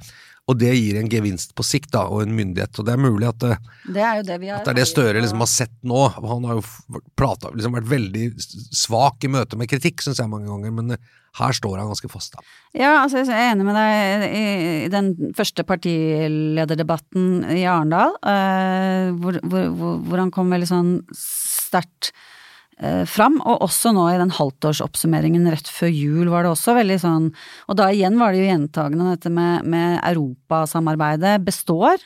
[0.51, 2.75] Og det gir en gevinst på sikt, da, og en myndighet.
[2.75, 3.55] Og det er mulig at det,
[3.87, 6.01] Det er det vi har at det er det Støre liksom har sett nå.
[6.17, 8.27] Han har jo plata, liksom vært veldig
[8.75, 12.11] svak i møte med kritikk, syns jeg mange ganger, men eh, her står han ganske
[12.11, 12.35] fast.
[12.35, 12.43] da.
[12.75, 14.43] Ja, altså jeg er enig med deg i,
[14.91, 19.71] den første partilederdebatten i Arendal, eh, hvor, hvor,
[20.03, 22.27] hvor, han kom veldig sånn sterkt eh,
[23.05, 27.27] fram, og også nå i den halvtårsoppsummeringen rett før jul var det også veldig sånn
[27.69, 32.01] Og da igjen var det jo gjentagende dette med, med europasamarbeidet består.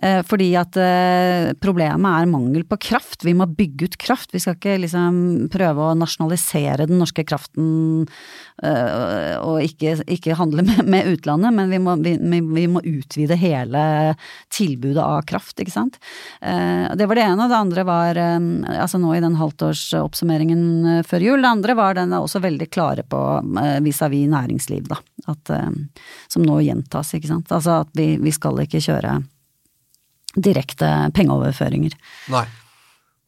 [0.00, 3.24] Eh, fordi at eh, problemet er mangel på kraft.
[3.26, 4.32] Vi må bygge ut kraft.
[4.32, 8.06] Vi skal ikke liksom prøve å nasjonalisere den norske kraften
[8.64, 13.36] eh, og ikke, ikke handle med, med utlandet, men vi må, vi, vi må utvide
[13.40, 13.82] hele
[14.52, 16.00] tilbudet av kraft, ikke sant.
[16.40, 18.38] Eh, det var det ene, og det andre var eh,
[18.80, 21.42] altså nå i den halvtårsoppsummeringen eh, før jul.
[21.42, 23.20] Det andre var den er også veldig klare på
[23.60, 24.98] eh, vis-à-vis næringsliv, da.
[25.30, 25.70] At, eh,
[26.28, 27.50] som nå gjentas, ikke sant.
[27.52, 29.20] Altså at vi, vi skal ikke kjøre
[30.36, 31.94] direkte pengeoverføringer.
[32.30, 32.46] Nei.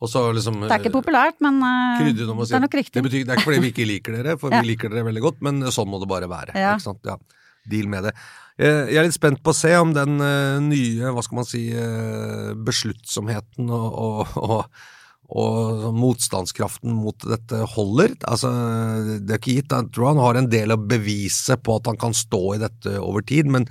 [0.03, 1.61] Og så liksom Det er ikke populært, men
[2.01, 2.97] si det er nok riktig.
[2.97, 4.63] Det, betyr, det er ikke fordi vi ikke liker dere, for Ja.
[4.63, 6.57] vi liker dere veldig godt, men sånn må det bare være.
[6.59, 6.75] Ja.
[7.07, 7.19] Ja.
[7.71, 8.17] Deal med det.
[8.59, 10.19] Jeg er litt spent på å se om den
[10.67, 11.63] nye, hva skal man si,
[12.67, 14.83] besluttsomheten og, og, og,
[15.33, 18.15] og motstandskraften mot dette holder.
[18.29, 18.51] Altså,
[19.23, 19.73] det er ikke gitt.
[19.73, 22.97] Jeg tror han har en del av beviset på at han kan stå i dette
[23.01, 23.69] over tid, men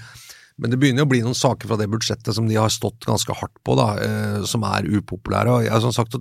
[0.61, 3.33] men det begynner å bli noen saker fra det budsjettet som de har stått ganske
[3.33, 5.49] hardt på, da, eh, som er upopulære.
[5.49, 6.17] og jeg som sagt,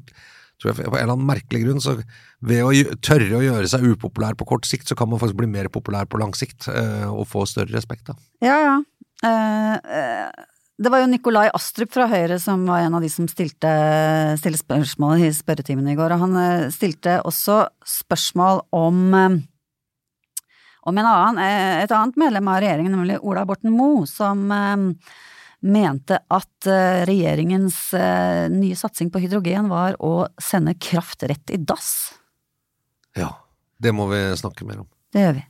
[0.60, 2.02] tror jeg På en eller annen merkelig grunn, så
[2.40, 5.46] ved å tørre å gjøre seg upopulær på kort sikt, så kan man faktisk bli
[5.48, 8.06] mer populær på lang sikt, eh, og få større respekt.
[8.06, 8.14] da.
[8.40, 8.76] Ja, ja.
[9.20, 10.30] Uh, eh,
[10.80, 13.70] det var jo Nikolai Astrup fra Høyre som var en av de som stilte,
[14.40, 17.58] stilte spørsmål i spørretimen i går, og han eh, stilte også
[18.00, 19.40] spørsmål om eh,
[20.88, 24.46] om en annen, eh, et annet medlem av regjeringen, nemlig Ola Borten Moe, som
[25.60, 26.68] mente at
[27.04, 27.76] regjeringens
[28.48, 32.14] nye satsing på hydrogen var å sende kraft rett i dass.
[33.12, 33.34] Ja,
[33.76, 34.88] det må vi snakke mer om.
[35.12, 35.49] Det gjør vi.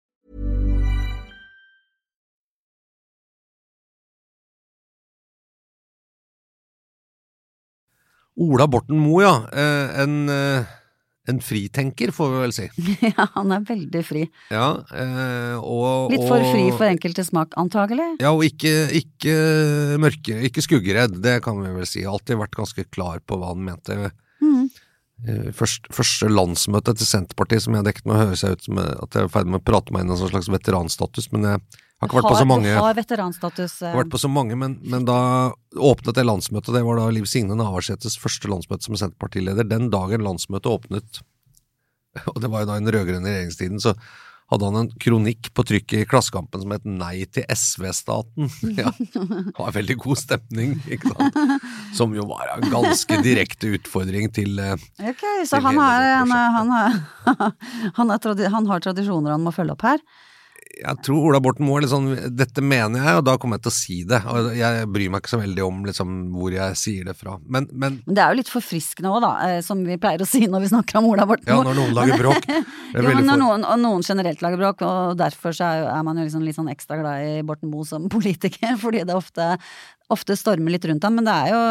[8.41, 9.33] Ola Borten Moe, ja.
[9.53, 10.71] Eh, en, eh,
[11.29, 12.67] en fritenker, får vi vel si.
[13.11, 14.25] ja, han er veldig fri.
[14.53, 18.15] Ja, eh, og, Litt for fri for enkelte smak, antagelig.
[18.23, 19.35] Ja, og ikke, ikke
[20.01, 22.05] mørke, ikke skuggeredd, det kan vi vel si.
[22.07, 23.99] Alltid vært ganske klar på hva han mente.
[24.01, 29.13] Eh, Først, første landsmøte til Senterpartiet som jeg dekket, nå høres jeg ut som at
[29.13, 31.45] jeg er i ferd med å prate meg inn i en sånn slags veteranstatus, men
[31.45, 31.61] jeg
[32.01, 32.71] har ikke vært på så mange.
[32.75, 33.75] Har veteranstatus.
[33.85, 35.19] eh, har vært på så mange, men, men da
[35.77, 39.67] åpnet det landsmøtet, det var da Liv Signe Navarsetes første landsmøte som Senterpartileder.
[39.69, 41.21] Den dagen landsmøtet åpnet,
[42.27, 43.93] og det var jo da i den rød-grønne regjeringstiden, så
[44.51, 48.49] hadde han en kronikk på trykk i Klassekampen som het Nei til SV-staten.
[48.81, 51.37] Ja, det var veldig god stemning, ikke sant.
[51.95, 54.73] Som jo var en ganske direkte utfordring til eh,
[55.07, 57.55] Ok, så til han, har, han, er- han,
[58.01, 60.03] han, er han har tradisjoner han må følge opp her.
[60.81, 63.65] Jeg tror Ola Borten Moe er litt sånn Dette mener jeg, og da kommer jeg
[63.65, 64.19] til å si det.
[64.31, 67.35] Og jeg bryr meg ikke så veldig om liksom, hvor jeg sier det fra.
[67.45, 70.43] Men, men det er jo litt forfriskende òg, da, eh, som vi pleier å si
[70.49, 71.61] når vi snakker om Ola Borten Moe.
[71.61, 72.49] ja, når noen lager bråk
[72.95, 76.21] Jo, men når noen, og noen generelt lager bråk, og derfor så er, er man
[76.21, 79.53] jo liksom litt sånn ekstra glad i Borten Moe som politiker, fordi det ofte,
[80.13, 81.19] ofte stormer litt rundt ham.
[81.19, 81.61] Men det er jo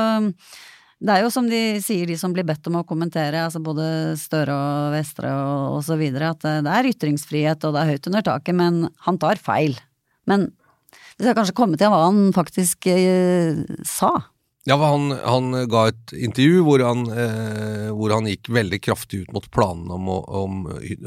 [1.01, 3.85] det er jo som de sier, de som blir bedt om å kommentere, altså både
[4.21, 8.09] Støre og Vestre og, så videre, at eh, det er ytringsfrihet og det er høyt
[8.11, 9.79] under taket, men han tar feil.
[10.29, 10.51] Men
[11.17, 14.13] vi skal kanskje komme til hva han faktisk eh, sa.
[14.69, 19.31] Ja, han, han ga et intervju hvor han, eh, hvor han gikk veldig kraftig ut
[19.33, 20.59] mot planene om, om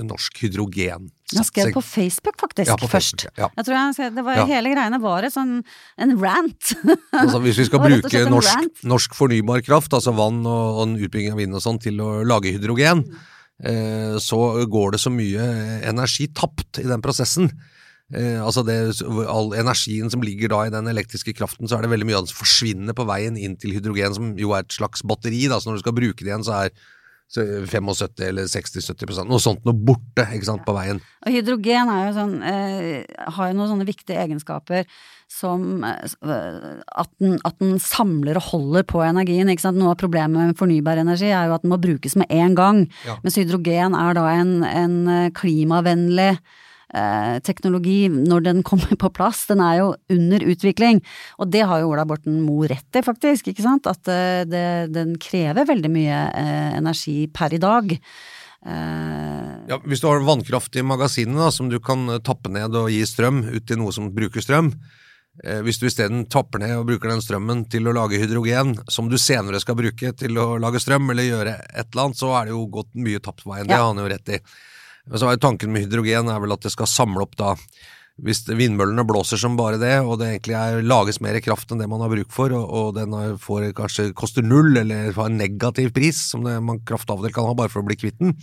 [0.10, 1.12] norsk hydrogen.
[1.36, 3.28] Han skrev på Facebook faktisk, Ja, på først.
[3.28, 3.52] Facebook, ja.
[3.60, 4.48] Jeg tror jeg, det var, Ja.
[4.50, 5.60] Hele greiene var et sånn,
[6.02, 6.74] en rant.
[7.24, 11.44] Altså, hvis vi skal bruke norsk, norsk fornybar kraft, altså vann og, og utbygging av
[11.44, 13.06] vind og sånn, til å lage hydrogen,
[13.62, 15.46] eh, så går det så mye
[15.94, 17.52] energi tapt i den prosessen.
[18.12, 18.76] Eh, altså det,
[19.32, 22.26] all energien som ligger da i den elektriske kraften, så er det veldig mye av
[22.26, 25.46] den som forsvinner på veien inn til hydrogen, som jo er et slags batteri.
[25.50, 25.62] Da.
[25.62, 26.76] Så når du skal bruke det igjen, så er
[27.34, 31.00] 75 eller 60-70% noe sånt noe borte ikke sant, på veien.
[31.26, 34.86] Og hydrogen er jo sånn, eh, har jo noen sånne viktige egenskaper
[35.32, 39.50] som eh, at, den, at den samler og holder på energien.
[39.50, 39.80] Ikke sant?
[39.82, 42.84] Noe av problemet med fornybar energi er jo at den må brukes med en gang.
[43.08, 43.18] Ja.
[43.26, 46.36] Mens hydrogen er da en, en eh, klimavennlig
[47.44, 49.46] teknologi når den kommer på plass.
[49.50, 51.02] Den er jo under utvikling.
[51.42, 53.50] Og det har jo Ola Borten Moe rett i, faktisk.
[53.50, 53.90] ikke sant?
[53.90, 57.96] At eh, det, den krever veldig mye eh, energi per i dag.
[58.66, 62.76] Eh, Ja, hvis du har vannkraft i magasinet da, som du kan eh, tappe ned
[62.76, 64.74] og gi strøm ut til noe som bruker strøm,
[65.44, 69.10] eh, hvis du isteden tapper ned og bruker den strømmen til å lage hydrogen, som
[69.12, 72.46] du senere skal bruke til å lage strøm eller gjøre et eller annet, så er
[72.50, 73.68] det jo gått mye tapt på veien.
[73.68, 74.42] Det har han jo rett i.
[75.12, 77.58] Så er tanken med hydrogen er vel at det skal samle opp da
[78.22, 81.88] hvis vindmøllene blåser som bare det, og det egentlig er, lages mer kraft enn det
[81.90, 85.90] man har bruk for, og, og den får, kanskje koster null, eller har en negativ
[85.96, 88.20] pris, som det, man kraft av og til kan ha bare for å bli kvitt
[88.22, 88.36] den,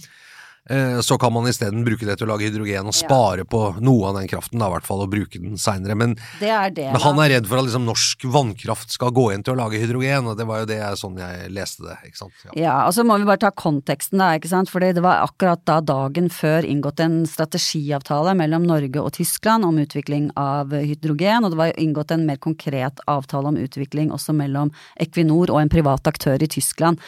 [1.02, 4.18] så kan man isteden bruke det til å lage hydrogen og spare på noe av
[4.20, 5.96] den kraften, da, i hvert fall, og bruke den seinere.
[5.98, 9.60] Men, men han er redd for at liksom, norsk vannkraft skal gå inn til å
[9.62, 11.96] lage hydrogen, og det var jo det sånn jeg leste det.
[12.06, 12.44] ikke sant?
[12.44, 12.54] Ja.
[12.60, 15.64] Ja, og så må vi bare ta konteksten da, ikke sant, fordi det var akkurat
[15.66, 21.54] da dagen før inngått en strategiavtale mellom Norge og Tyskland om utvikling av hydrogen, og
[21.54, 24.70] det var inngått en mer konkret avtale om utvikling også mellom
[25.00, 27.00] Equinor og en privat aktør i Tyskland.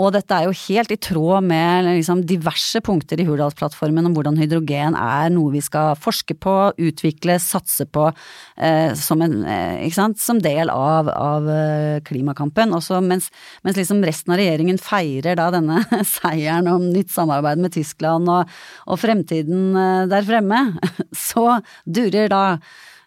[0.00, 4.38] Og dette er jo helt i tråd med liksom diverse punkter i Hurdalsplattformen om hvordan
[4.40, 8.06] hydrogen er noe vi skal forske på, utvikle, satse på
[8.56, 10.18] eh, som, en, eh, sant?
[10.22, 12.72] som del av, av eh, klimakampen.
[12.78, 13.30] Også mens,
[13.66, 18.48] mens liksom resten av regjeringen feirer da denne seieren om nytt samarbeid med Tyskland og,
[18.88, 20.60] og fremtiden eh, der fremme,
[21.28, 22.56] så durer da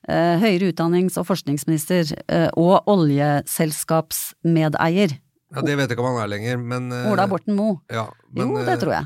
[0.05, 2.13] eh, høyere utdannings- og forskningsminister
[2.61, 7.55] og oljeselskapsmedeier ja, Det vet jeg ikke om han er lenger, men eh, Ola Borten
[7.55, 7.77] Moe.
[7.91, 9.05] Ja, men, Jo, det eh, tror jeg.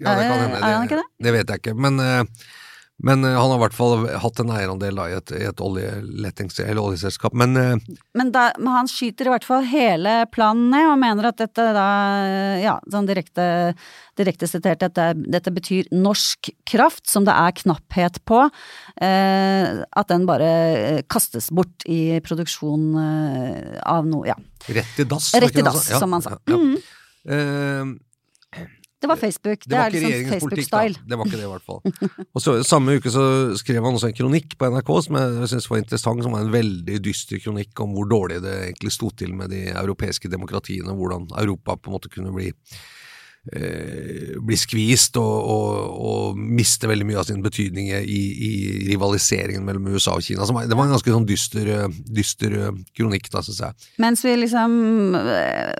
[0.00, 0.56] Ja, det kan Er- hende.
[0.60, 1.08] er han ikke det?
[1.24, 1.74] Det vet jeg ikke.
[1.76, 2.24] Men, eh,
[3.02, 5.62] men eh, han har i hvert fall hatt en eierandel da, i et, i et
[5.64, 7.32] oljeselskap.
[7.36, 7.76] Men eh,
[8.18, 11.66] Men, da, men han skyter i hvert fall hele planen ned, og mener at dette
[11.76, 11.86] da,
[12.60, 13.46] ja, sånn direkte,
[14.20, 18.42] direkte sitert, dette, dette betyr norsk kraft som det er knapphet på,
[19.00, 24.36] eh, at den bare eh, kastes bort i produksjon eh, av noe, ja.
[24.68, 25.32] rett i dass.
[25.40, 26.36] Rett i dass, som han sa.
[26.46, 26.76] Ja, Mm.
[26.76, 27.34] ja.
[27.36, 27.84] Eh,
[29.00, 30.32] Det var Facebook, det, det var ikke liksom.
[30.34, 31.00] Facebook-style.
[31.08, 31.80] Det var ikke det, i hvert fall.
[32.36, 33.24] Og så Samme uke så
[33.56, 36.52] skrev han også en kronikk på NRK som jeg synes var interessant, som var en
[36.52, 41.30] veldig dyster kronikk om hvor dårlig det egentlig sto til med de europeiske demokratiene, hvordan
[41.40, 42.50] Europa på en måte kunne bli
[43.56, 48.52] eh, bli skvist og, og, og miste veldig mye av sin betydning i, i
[48.90, 50.44] rivaliseringen mellom USA og Kina.
[50.44, 51.72] Det var en ganske sånn dyster,
[52.04, 52.58] dyster
[52.92, 53.88] kronikk, da, synes jeg.
[54.04, 54.76] Mens vi liksom
[55.16, 55.72] eh,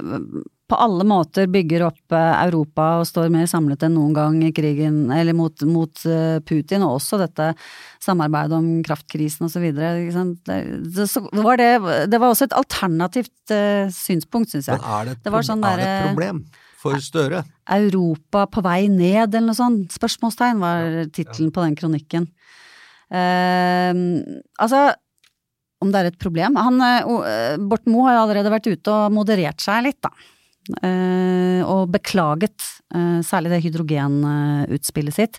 [0.70, 4.52] på alle måter bygger opp eh, Europa og står mer samlet enn noen gang i
[4.54, 7.50] krigen, eller mot, mot eh, Putin, og også dette
[8.02, 10.06] samarbeidet om kraftkrisen videre.
[10.46, 11.70] Det, var det,
[12.12, 14.80] det var også et alternativt uh, synspunkt, syns jeg.
[14.80, 16.40] Men er det et, Det var sånn er det et problem
[16.80, 17.42] for Støre?
[17.76, 19.92] Europa på vei ned, eller noe sånt?
[19.92, 22.30] Spørsmålstegn var tittelen på den kronikken.
[23.10, 23.92] Uh,
[24.62, 24.90] altså,
[25.80, 28.92] om det er et problem han, uh, eh, Borten Moe har jo allerede vært ute
[28.94, 30.12] og moderert seg litt, da.
[30.68, 32.62] Eh, og beklaget
[32.94, 35.38] eh, særlig det hydrogenutspillet sitt.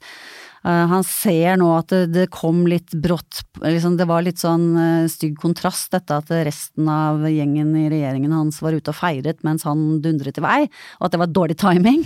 [0.66, 4.74] Eh, han ser nå at det, kom litt brått, liksom det var litt sånn
[5.12, 9.66] stygg kontrast, dette at resten av gjengen i regjeringen hans var ute og feiret mens
[9.70, 10.60] han dundret i vei,
[11.00, 12.06] og at det var dårlig timing,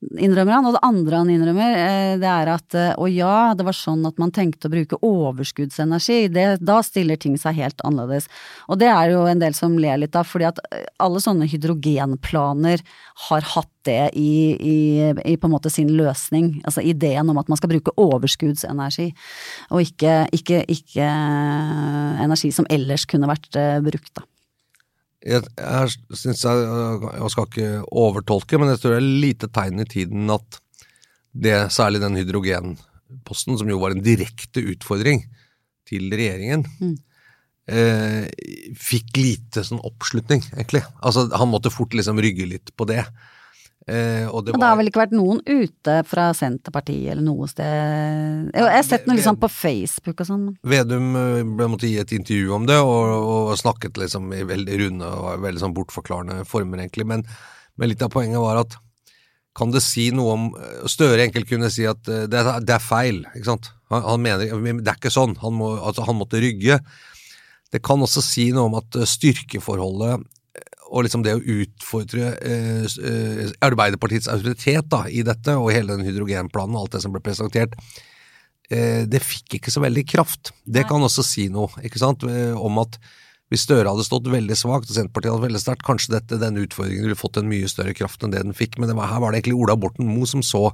[0.00, 0.66] innrømmer han.
[0.68, 4.06] Og det andre han innrømmer, eh, det er at eh, å ja, det var sånn
[4.08, 8.28] at man tenkte å bruke overskuddsenergi, det, da stiller ting seg helt annerledes.
[8.68, 11.48] Og det er jo en del som ler litt av, fordi at eh, alle sånne
[11.50, 12.84] hydrogenplaner
[13.28, 14.78] har hatt det i, i,
[15.32, 19.10] i på en måte sin løsning, altså ideen om at man skal bruke overskuddsenergi,
[19.72, 24.26] og ikke, ikke, ikke eh, energi som ellers kunne vært eh, brukt, da.
[25.28, 26.68] Jeg, jeg synes jeg,
[27.04, 27.72] jeg skal ikke
[28.04, 30.60] overtolke, men jeg tror det er lite tegn i tiden at
[31.38, 35.26] det, særlig den hydrogenposten, som jo var en direkte utfordring
[35.88, 36.64] til regjeringen,
[37.68, 38.24] eh,
[38.76, 40.82] fikk lite sånn oppslutning, egentlig.
[41.04, 43.04] Altså, han måtte fort liksom rygge litt på det.
[43.88, 47.46] Eh, og det Og det har vel ikke vært noen ute fra Senterpartiet eller noe
[47.48, 50.42] sted Jeg har sett noe sånn på Facebook og sånn.
[50.68, 53.14] Vedum eh, ble måtte gi et intervju om det, og,
[53.48, 57.06] og snakket liksom i veldig runde og veldig sånn bortforklarende former, egentlig.
[57.08, 57.24] Men,
[57.80, 58.76] men litt av poenget var at
[59.58, 60.42] kan det si noe om
[60.86, 63.72] Støre enkelt kunne si at eh, det, er- det er feil, ikke sant.
[63.90, 64.44] Han, han mener
[64.84, 65.32] Det er ikke sånn.
[65.40, 66.76] Han, må, altså, han måtte rygge.
[67.72, 70.26] Det kan også si noe om at eh, styrkeforholdet eh,
[70.88, 76.08] og liksom det å utfordre eh, eh, Arbeiderpartiets autoritet da, i dette, og hele den
[76.08, 77.76] hydrogenplanen og alt det som ble presentert,
[78.72, 80.52] eh, det fikk ikke så veldig kraft.
[80.64, 83.00] Det kan også si noe, ikke sant, eh, om at
[83.48, 87.06] hvis Støre hadde stått veldig svakt og Senterpartiet hadde veldig sterkt, kanskje dette, denne utfordringen
[87.06, 89.32] ville fått en mye større kraft enn det den fikk, men det var, her var
[89.32, 90.66] det egentlig Ola Borten Moe som så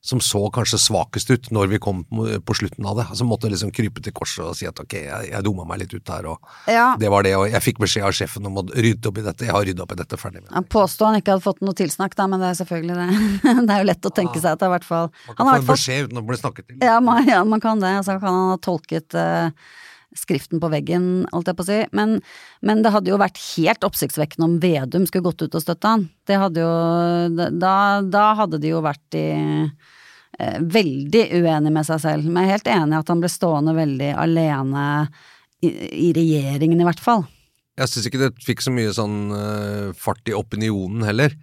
[0.00, 3.06] som så kanskje svakest ut når vi kom på slutten av det.
[3.10, 5.94] Altså måtte liksom krype til korset og si at ok, jeg, jeg dumma meg litt
[5.96, 6.92] ut her, og Ja.
[7.00, 9.48] det var det, og jeg fikk beskjed av sjefen om å rydde opp i dette.
[9.48, 10.54] Jeg har rydda opp i dette, ferdig med det.
[10.54, 13.08] Han påstod han ikke hadde fått noe tilsnakk, da, men det er selvfølgelig det.
[13.66, 15.58] det er jo lett å tenke seg at det i hvert fall Man kan har
[15.58, 16.80] få en beskjed uten å bli snakket til.
[16.86, 17.92] Ja, man, ja, man kan det.
[17.98, 19.50] Altså kan han ha tolket eh,
[20.16, 21.78] skriften på veggen, holdt jeg på å si.
[21.96, 22.18] Men,
[22.64, 26.06] men det hadde jo vært helt oppsiktsvekkende om Vedum skulle gått ut og støtta han.
[26.28, 32.02] Det hadde jo Da, da hadde de jo vært i eh, veldig uenig med seg
[32.04, 32.28] selv.
[32.28, 34.86] Men jeg er helt enig i at han ble stående veldig alene
[35.60, 35.72] i,
[36.08, 37.26] i regjeringen, i hvert fall.
[37.78, 41.34] Jeg syns ikke det fikk så mye sånn uh, fart i opinionen heller.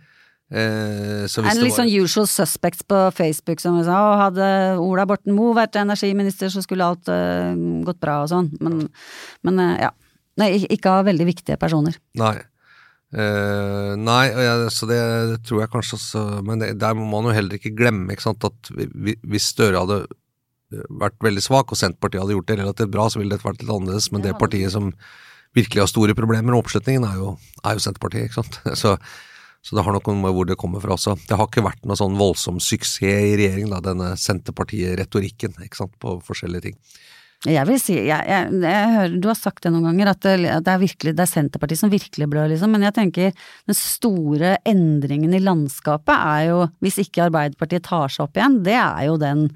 [0.54, 5.56] Eh, det litt sånn usual suspects på Facebook som sa å, hadde Ola Borten Moe
[5.58, 7.56] vært energiminister, så skulle alt uh,
[7.88, 8.52] gått bra og sånn.
[8.62, 8.84] Men,
[9.48, 9.94] men uh, ja.
[10.38, 11.96] Nei, ikke av veldig viktige personer.
[12.20, 12.36] Nei.
[13.16, 14.98] Uh, nei, jeg, så det,
[15.32, 18.26] det tror jeg kanskje også Men det, der må man jo heller ikke glemme ikke
[18.26, 20.02] sant, at vi- vi- hvis Støre hadde
[20.90, 23.72] vært veldig svak, og Senterpartiet hadde gjort det relativt bra, så ville det vært litt
[23.72, 24.12] annerledes.
[24.12, 24.90] Men det partiet som
[25.56, 28.28] virkelig har store problemer med oppslutningen, er jo, er jo Senterpartiet.
[28.28, 28.60] ikke sant?
[28.82, 28.96] Så,
[29.66, 31.16] så det har noe med hvor det kommer fra også.
[31.26, 35.58] Det har ikke vært noe sånn voldsom suksess i regjeringen, da, denne Senterpartiet-retorikken
[35.98, 36.78] på forskjellige ting.
[37.46, 40.36] Jeg vil si, jeg, jeg, jeg hører, Du har sagt det noen ganger, at det,
[40.66, 42.72] det er virkelig, det er Senterpartiet som virkelig blør, liksom.
[42.74, 48.26] Men jeg tenker den store endringen i landskapet er jo, hvis ikke Arbeiderpartiet tar seg
[48.26, 49.48] opp igjen, det er jo den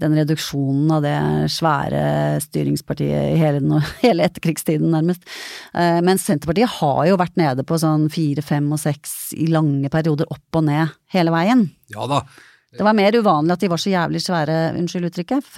[0.00, 1.16] den reduksjonen av det
[1.52, 2.04] svære
[2.44, 5.26] styringspartiet i hele, hele etterkrigstiden, nærmest.
[5.72, 10.28] Men Senterpartiet har jo vært nede på sånn fire, fem og seks i lange perioder,
[10.32, 11.66] opp og ned hele veien.
[11.92, 12.22] Ja da,
[12.72, 15.48] Det var mer uvanlig at de var så jævlig svære, unnskyld uttrykket,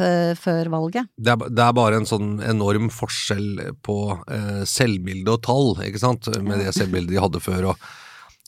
[0.40, 1.10] før valget.
[1.16, 6.02] det er, det er bare en sånn enorm forskjell på eh, selvbilde og tall, ikke
[6.02, 7.70] sant, med det selvbildet de hadde før.
[7.72, 7.92] Og,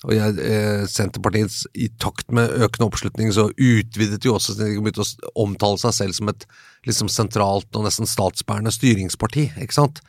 [0.04, 5.00] og jeg, eh, Senterpartiets, i takt med økende oppslutning, så utvidet jo også de begynte
[5.00, 6.44] å omtale seg selv som et
[6.86, 10.02] liksom sentralt og nesten statsbærende styringsparti, ikke sant.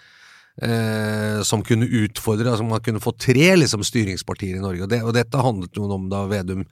[0.57, 4.83] Eh, som kunne utfordre, altså man kunne få tre liksom styringspartier i Norge.
[4.83, 6.65] Og, det, og dette handlet jo om da Vedum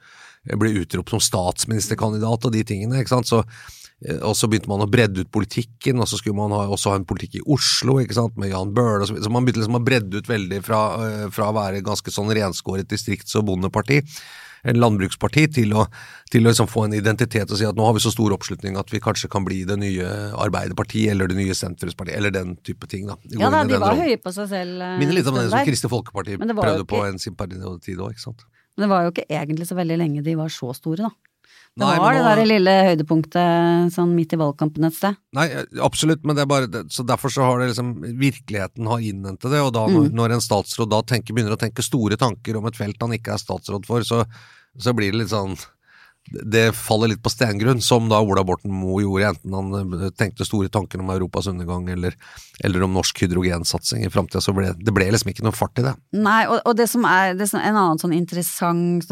[0.46, 3.00] ble utropt som statsministerkandidat og de tingene.
[3.00, 3.85] ikke sant, så eh,
[4.22, 7.00] og så begynte man å bredde ut politikken, og så skulle man ha, også ha
[7.00, 9.16] en politikk i Oslo, ikke sant, med Jan Bøhler så.
[9.16, 12.34] Så man begynte liksom å bredde ut veldig fra, eh, fra å være ganske sånn
[12.36, 14.02] renskåret distrikts- og bondeparti,
[14.66, 15.86] en landbruksparti, til å,
[16.34, 18.80] til å liksom få en identitet og si at nå har vi så stor oppslutning
[18.82, 20.08] at vi kanskje kan bli det nye
[20.44, 23.16] Arbeiderpartiet, eller det nye Sentrumspartiet, eller den type ting, da.
[23.32, 24.10] Ja da, de var rollen.
[24.10, 24.82] høye på seg selv.
[24.82, 25.62] eh, Minner litt om det som.
[25.64, 26.92] Kristelig Folkeparti prøvde ikke...
[26.92, 28.44] på en sin periode òg, ikke sant.
[28.76, 31.25] Men det var jo ikke egentlig så veldig lenge de var så store, da.
[31.76, 35.18] Det var nå, det der lille høydepunktet sånn midt i valgkampen et sted.
[35.36, 35.50] Nei,
[35.84, 37.90] absolutt, men det er bare Så derfor så har det liksom
[38.22, 40.16] Virkeligheten har innhentet det, og da når, Mm.
[40.16, 43.34] når en statsråd da tenker, begynner å tenke store tanker om et felt han ikke
[43.36, 44.24] er statsråd for, så,
[44.80, 45.58] så blir det litt sånn
[46.32, 50.48] det faller litt på stengrunn, som da Ola Borten Moe gjorde, enten han eh, tenkte
[50.48, 52.16] store tanker om Europas undergang eller,
[52.66, 55.86] eller om norsk hydrogensatsing i framtida, så ble det ble liksom ikke noe fart i
[55.86, 55.94] det.
[56.18, 59.06] Nei, og, og det som er, det som, en annen sånn interessant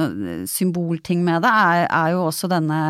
[0.49, 2.81] symbolting med det, er, er jo også denne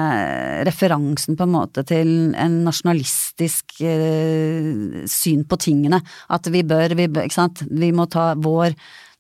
[0.68, 6.00] referansen på en måte til en nasjonalistisk eh, syn på tingene.
[6.32, 8.78] At vi bør, vi bør, ikke sant, vi må ta vår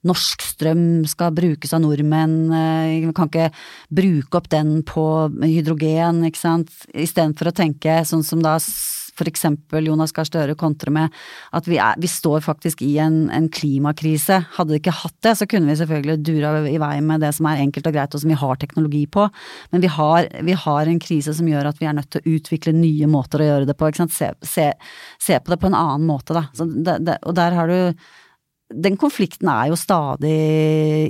[0.07, 3.51] Norsk strøm skal brukes av nordmenn, eh, vi kan ikke
[3.89, 5.05] bruke opp den på
[5.43, 8.57] hydrogen, ikke sant, istedenfor å tenke sånn som da
[9.17, 11.13] for eksempel Jonas Gahr Støre kontrer med
[11.55, 14.39] at vi, er, vi står faktisk i en, en klimakrise.
[14.57, 17.49] Hadde vi ikke hatt det, så kunne vi selvfølgelig dura i vei med det som
[17.49, 19.27] er enkelt og greit, og som vi har teknologi på.
[19.73, 22.35] Men vi har, vi har en krise som gjør at vi er nødt til å
[22.37, 23.93] utvikle nye måter å gjøre det på.
[23.93, 24.67] Se, se,
[25.21, 26.47] se på det på en annen måte, da.
[26.57, 28.11] Det, det, og der har du
[28.71, 30.33] den konflikten er jo stadig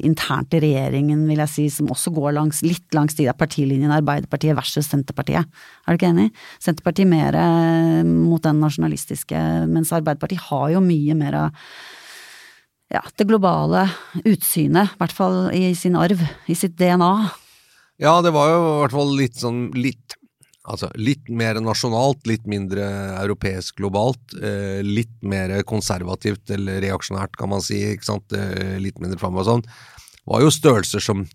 [0.04, 4.00] internt i regjeringen, vil jeg si, som også går langs, litt langs de der partilinjene
[4.02, 5.48] Arbeiderpartiet versus Senterpartiet.
[5.86, 6.30] Er du ikke enig?
[6.64, 9.40] Senterpartiet mer eh, mot den nasjonalistiske,
[9.72, 11.62] mens Arbeiderpartiet har jo mye mer av
[12.94, 13.88] ja, det globale
[14.22, 16.20] utsynet, i hvert fall i sin arv,
[16.52, 17.14] i sitt DNA.
[18.02, 20.18] Ja, det var jo i hvert fall litt sånn litt
[20.64, 22.86] Altså litt mer nasjonalt, litt mindre
[23.20, 24.36] europeisk globalt.
[24.40, 27.82] Eh, litt mer konservativt eller reaksjonært, kan man si.
[27.92, 28.32] ikke sant?
[28.32, 29.66] Eh, litt mindre framover og sånn.
[30.24, 31.26] var jo størrelser som,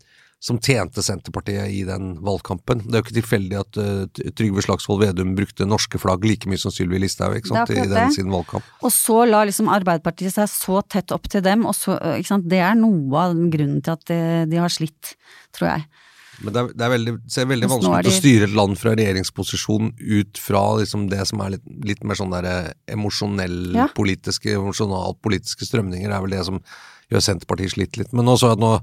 [0.40, 2.86] som tjente Senterpartiet i den valgkampen.
[2.86, 6.62] Det er jo ikke tilfeldig at uh, Trygve Slagsvold Vedum brukte norske flagg like mye
[6.62, 8.64] som Sylvi Listhaug i den sin valgkamp.
[8.80, 12.48] Og så la liksom Arbeiderpartiet seg så tett opp til dem, og så, ikke sant,
[12.48, 15.18] det er noe av grunnen til at de, de har slitt,
[15.52, 16.06] tror jeg.
[16.44, 18.10] Men det, er, det er veldig, ser veldig vanskelig er de...
[18.12, 22.18] å styre et land fra regjeringsposisjon ut fra liksom det som er litt, litt mer
[22.20, 23.88] sånn der emosjonell Ja.
[23.96, 26.60] politiske, emosjonalpolitiske strømninger, er vel det som
[27.10, 28.12] gjør Senterpartiet slitt litt.
[28.14, 28.74] Men nå så jeg at nå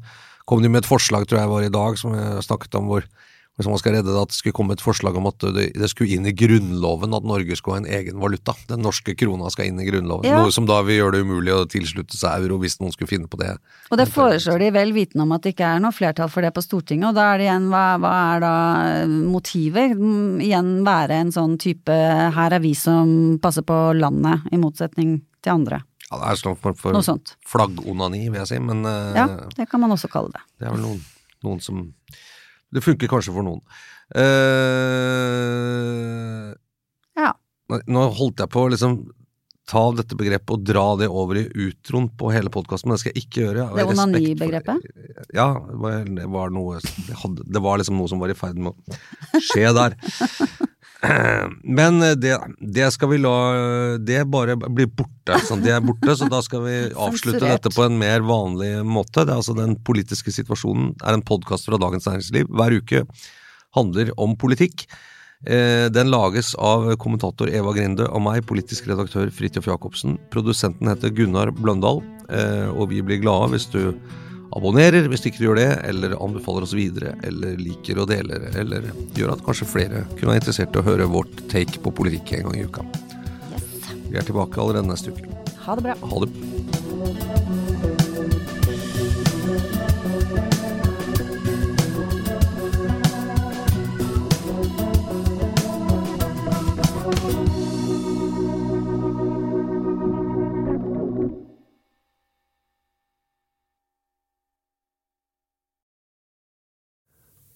[0.49, 3.08] kom de med et forslag, tror jeg var i dag, som jeg snakket om, hvor
[3.56, 6.18] hvis man skal redde det, at det skulle komme et forslag om at det, skulle
[6.18, 8.51] inn i Grunnloven at Norge skulle ha en egen valuta.
[8.68, 10.28] Den norske krona skal inn i Grunnloven.
[10.28, 10.41] Ja.
[10.43, 13.30] Noe som da vil gjøre det umulig å tilslutte seg euro hvis noen skulle finne
[13.32, 13.53] på det.
[13.93, 16.51] Og det foreslår de vel vitende om at det ikke er noe flertall for det
[16.58, 18.53] på Stortinget, og da er det igjen, hva, hva er da
[19.08, 19.95] motivet?
[19.95, 21.95] Mm, Igjen være en sånn type,
[22.36, 25.80] her er vi som passer på landet, i motsetning til andre.
[26.10, 27.34] Ja, det er sånn for, for Noe sånt.
[27.49, 29.26] flaggonani, vil jeg si, men eh, Ja,
[29.56, 30.43] det kan man også kalle det.
[30.60, 30.99] Det er vel noen,
[31.47, 31.86] noen som
[32.76, 33.62] Det funker kanskje for noen.
[35.26, 36.54] Uh,
[37.18, 37.32] Ja.
[37.88, 38.98] nå- holdt jeg på å liksom
[39.66, 43.16] ta dette begrepet og dra det over i utroen på hele podkasten, men det skal
[43.16, 43.66] jeg ikke gjøre.
[43.74, 44.86] Det onanibegrepet?
[45.34, 48.74] Ja, det var, det var noe det, var liksom noe som var i ferd med
[48.74, 49.97] å skje der.
[51.78, 53.34] Men det, det skal vi la
[54.01, 55.38] Det bare blir borte.
[55.45, 56.76] Sånn, det er borte, så da skal vi
[57.07, 59.26] avslutte dette på en mer vanlig måte.
[59.26, 62.49] Det er altså Den politiske situasjonen er en podkast fra Dagens Næringsliv.
[62.49, 63.03] Hver uke
[63.76, 64.88] handler om politikk.
[65.44, 70.18] Eh, Den lages av kommentator Eva Grinde og meg, politisk redaktør Fridtjof Jacobsen.
[70.34, 73.94] Produsenten heter Gunnar Bløndal, eh, og vi blir glade hvis du
[74.56, 78.88] abonnerer, hvis ikke du gjør det, eller anbefaler oss videre, eller liker og deler, eller
[79.18, 82.50] gjør at kanskje flere kunne være interessert i å høre vårt take på politikk en
[82.50, 82.86] gang i uka.
[84.08, 85.28] Vi er tilbake allerede neste uke.
[85.66, 86.00] Ha det bra.
[86.00, 87.55] Ha det.